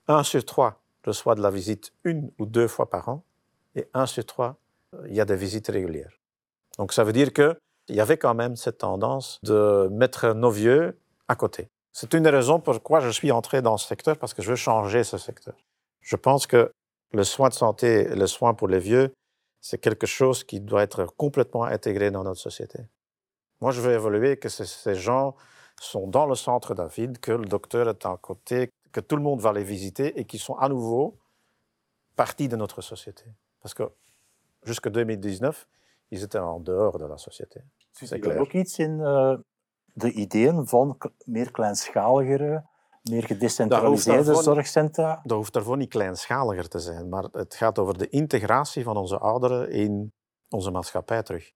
[0.07, 3.23] 1 sur 3 reçoit de la visite une ou deux fois par an,
[3.75, 4.57] et 1 sur 3,
[5.07, 6.19] il y a des visites régulières.
[6.77, 7.55] Donc ça veut dire qu'il
[7.89, 11.69] y avait quand même cette tendance de mettre nos vieux à côté.
[11.91, 14.55] C'est une des raisons pourquoi je suis entré dans ce secteur, parce que je veux
[14.55, 15.55] changer ce secteur.
[16.01, 16.71] Je pense que
[17.11, 19.13] le soin de santé, le soin pour les vieux,
[19.61, 22.79] c'est quelque chose qui doit être complètement intégré dans notre société.
[23.61, 25.35] Moi, je veux évoluer, que ces gens
[25.84, 29.21] sont dans le centre d'un vide, que le docteur est à côté, que tout le
[29.23, 31.17] monde va les visiter et qui sont à nouveau
[32.15, 33.25] partie de notre société.
[33.61, 33.91] Parce que
[34.63, 35.67] jusqu'en 2019,
[36.13, 37.63] die zitten en dehors de la société.
[37.91, 38.39] Clair.
[38.39, 39.36] ook iets in uh,
[39.93, 42.63] de ideeën van meer kleinschaligere,
[43.01, 45.19] meer gedecentraliseerde daarvoor- zorgcentra?
[45.23, 49.17] Dat hoeft daarvoor niet kleinschaliger te zijn, maar het gaat over de integratie van onze
[49.17, 50.13] ouderen in
[50.49, 51.51] onze maatschappij terug.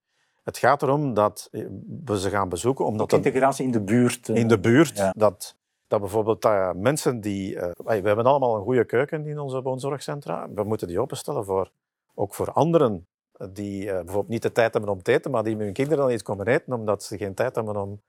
[0.47, 1.65] Het gaat erom dat eh,
[2.05, 4.29] we ze gaan bezoeken omdat Ook integratie in de buurt.
[4.29, 5.13] eh, in de buurt, Ja.
[5.17, 5.55] dat,
[5.87, 7.59] dat bijvoorbeeld dat mensen die...
[7.59, 10.47] eh, wij- we hebben allemaal een goede keuken in onze woonzorgcentra.
[10.55, 11.71] We moeten die openstellen voor,
[12.15, 13.07] ook voor anderen
[13.51, 16.03] die eh, bijvoorbeeld niet de tijd hebben om te eten, maar die met hun kinderen
[16.03, 18.01] dan iets komen eten omdat ze geen tijd hebben om,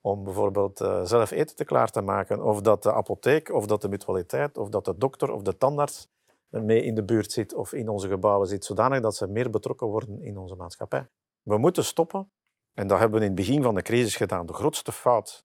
[0.00, 2.42] om bijvoorbeeld eh, zelf eten te klaar te maken.
[2.44, 6.08] Of dat de apotheek, of dat de mutualiteit, of dat de dokter of de tandarts
[6.48, 9.86] mee in de buurt zit of in onze gebouwen zit, zodanig dat ze meer betrokken
[9.86, 11.06] worden in onze maatschappij.
[11.48, 12.30] We moeten stoppen,
[12.74, 14.46] en dat hebben we in het begin van de crisis gedaan.
[14.46, 15.44] De grootste fout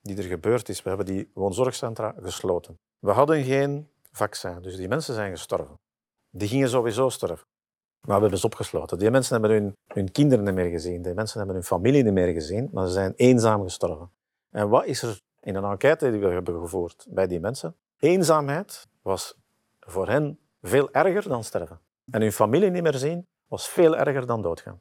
[0.00, 2.78] die er gebeurd is, we hebben die woonzorgcentra gesloten.
[2.98, 5.74] We hadden geen vaccin, dus die mensen zijn gestorven.
[6.30, 7.46] Die gingen sowieso sterven.
[8.00, 8.98] Maar we hebben ze opgesloten.
[8.98, 12.12] Die mensen hebben hun, hun kinderen niet meer gezien, die mensen hebben hun familie niet
[12.12, 14.10] meer gezien, maar ze zijn eenzaam gestorven.
[14.50, 17.76] En wat is er in een enquête die we hebben gevoerd bij die mensen?
[17.98, 19.36] Eenzaamheid was
[19.80, 21.80] voor hen veel erger dan sterven.
[22.10, 24.80] En hun familie niet meer zien was veel erger dan doodgaan.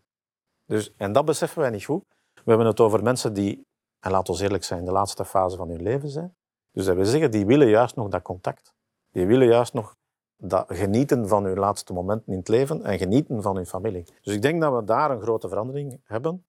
[0.67, 2.03] Dus, en dat beseffen wij niet goed.
[2.33, 3.65] We hebben het over mensen die,
[3.99, 6.35] en laten we eerlijk zijn, de laatste fase van hun leven zijn.
[6.71, 8.73] Dus dat wil zeggen, die willen juist nog dat contact.
[9.11, 9.95] Die willen juist nog
[10.37, 14.05] dat genieten van hun laatste momenten in het leven en genieten van hun familie.
[14.21, 16.45] Dus ik denk dat we daar een grote verandering hebben.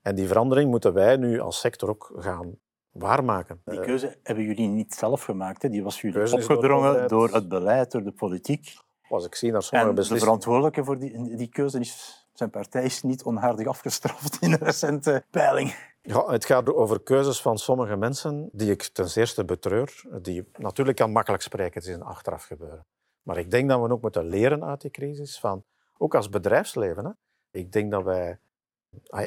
[0.00, 2.58] En die verandering moeten wij nu als sector ook gaan
[2.90, 3.60] waarmaken.
[3.64, 5.62] Die keuze hebben jullie niet zelf gemaakt.
[5.62, 5.68] Hè?
[5.68, 8.76] Die was jullie Keuze door opgedrongen door het beleid, door de politiek.
[9.08, 12.19] als ik zie naar sommige En de verantwoordelijke voor die, die keuze is...
[12.40, 15.74] Zijn partij is niet onhaardig afgestraft in een recente peiling.
[16.02, 20.04] Ja, het gaat over keuzes van sommige mensen die ik ten eerste betreur.
[20.22, 22.86] Die, natuurlijk kan makkelijk spreken, het is een achteraf gebeuren.
[23.22, 25.64] Maar ik denk dat we ook moeten leren uit die crisis, van,
[25.98, 27.04] ook als bedrijfsleven.
[27.04, 27.10] Hè.
[27.50, 28.38] Ik denk dat wij,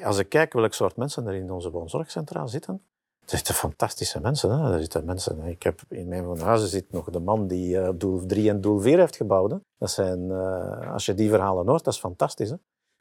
[0.03, 2.85] als ik kijk welk soort mensen er in onze woonzorgcentra zitten,
[3.19, 4.49] er zitten fantastische mensen.
[4.49, 4.73] Hè.
[4.73, 5.43] Er zitten mensen.
[5.43, 8.79] Ik heb in mijn woonhuizen zit nog de man die eh, doel 3 en doel
[8.79, 9.59] 4 heeft gebouwd.
[9.77, 12.49] Dat zijn, eh, als je die verhalen hoort, dat is fantastisch.
[12.49, 12.55] Hè.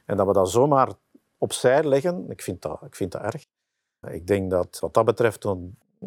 [0.05, 0.89] En dat we dat zomaar
[1.37, 3.45] opzij leggen, ik vind dat, ik vind dat erg.
[4.07, 5.45] Ik denk dat wat dat betreft,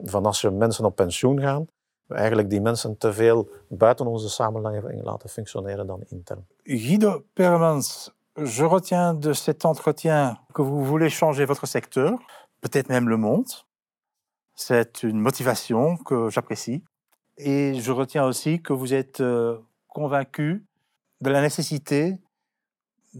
[0.05, 1.67] van als je mensen op pensioen gaan,
[2.07, 6.47] we eigenlijk die mensen te veel buiten onze samenleving laten functioneren dan intern.
[6.63, 12.19] Guido Permans, je retiens de cet entretien que vous voulez changer votre secteur,
[12.61, 13.65] peut-être même le monde.
[14.55, 16.83] C'est une motivation que j'apprécie.
[17.37, 20.67] Et je retiens aussi que vous êtes euh, convaincu
[21.21, 22.19] de la nécessité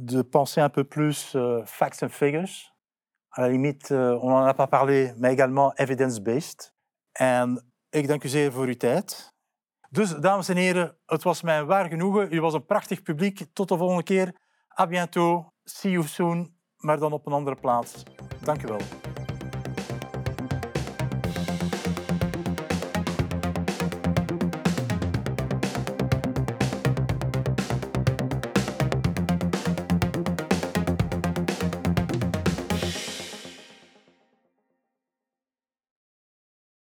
[0.05, 2.75] de penser un peu plus euh, facts and figures.
[3.31, 6.75] À la limite, euh, on n'en a pas parlé, mais également evidence-based.
[7.13, 7.59] En
[7.91, 9.35] ik dank u zeer voor uw tijd.
[9.91, 12.33] Dus, dames en heren, het was mij een waar genoegen.
[12.33, 13.47] U was een prachtig publiek.
[13.53, 14.35] Tot de volgende keer.
[14.81, 15.45] À bientôt.
[15.65, 16.55] See you soon.
[16.77, 18.03] Maar dan op een andere plaats.
[18.43, 19.06] Dank u wel.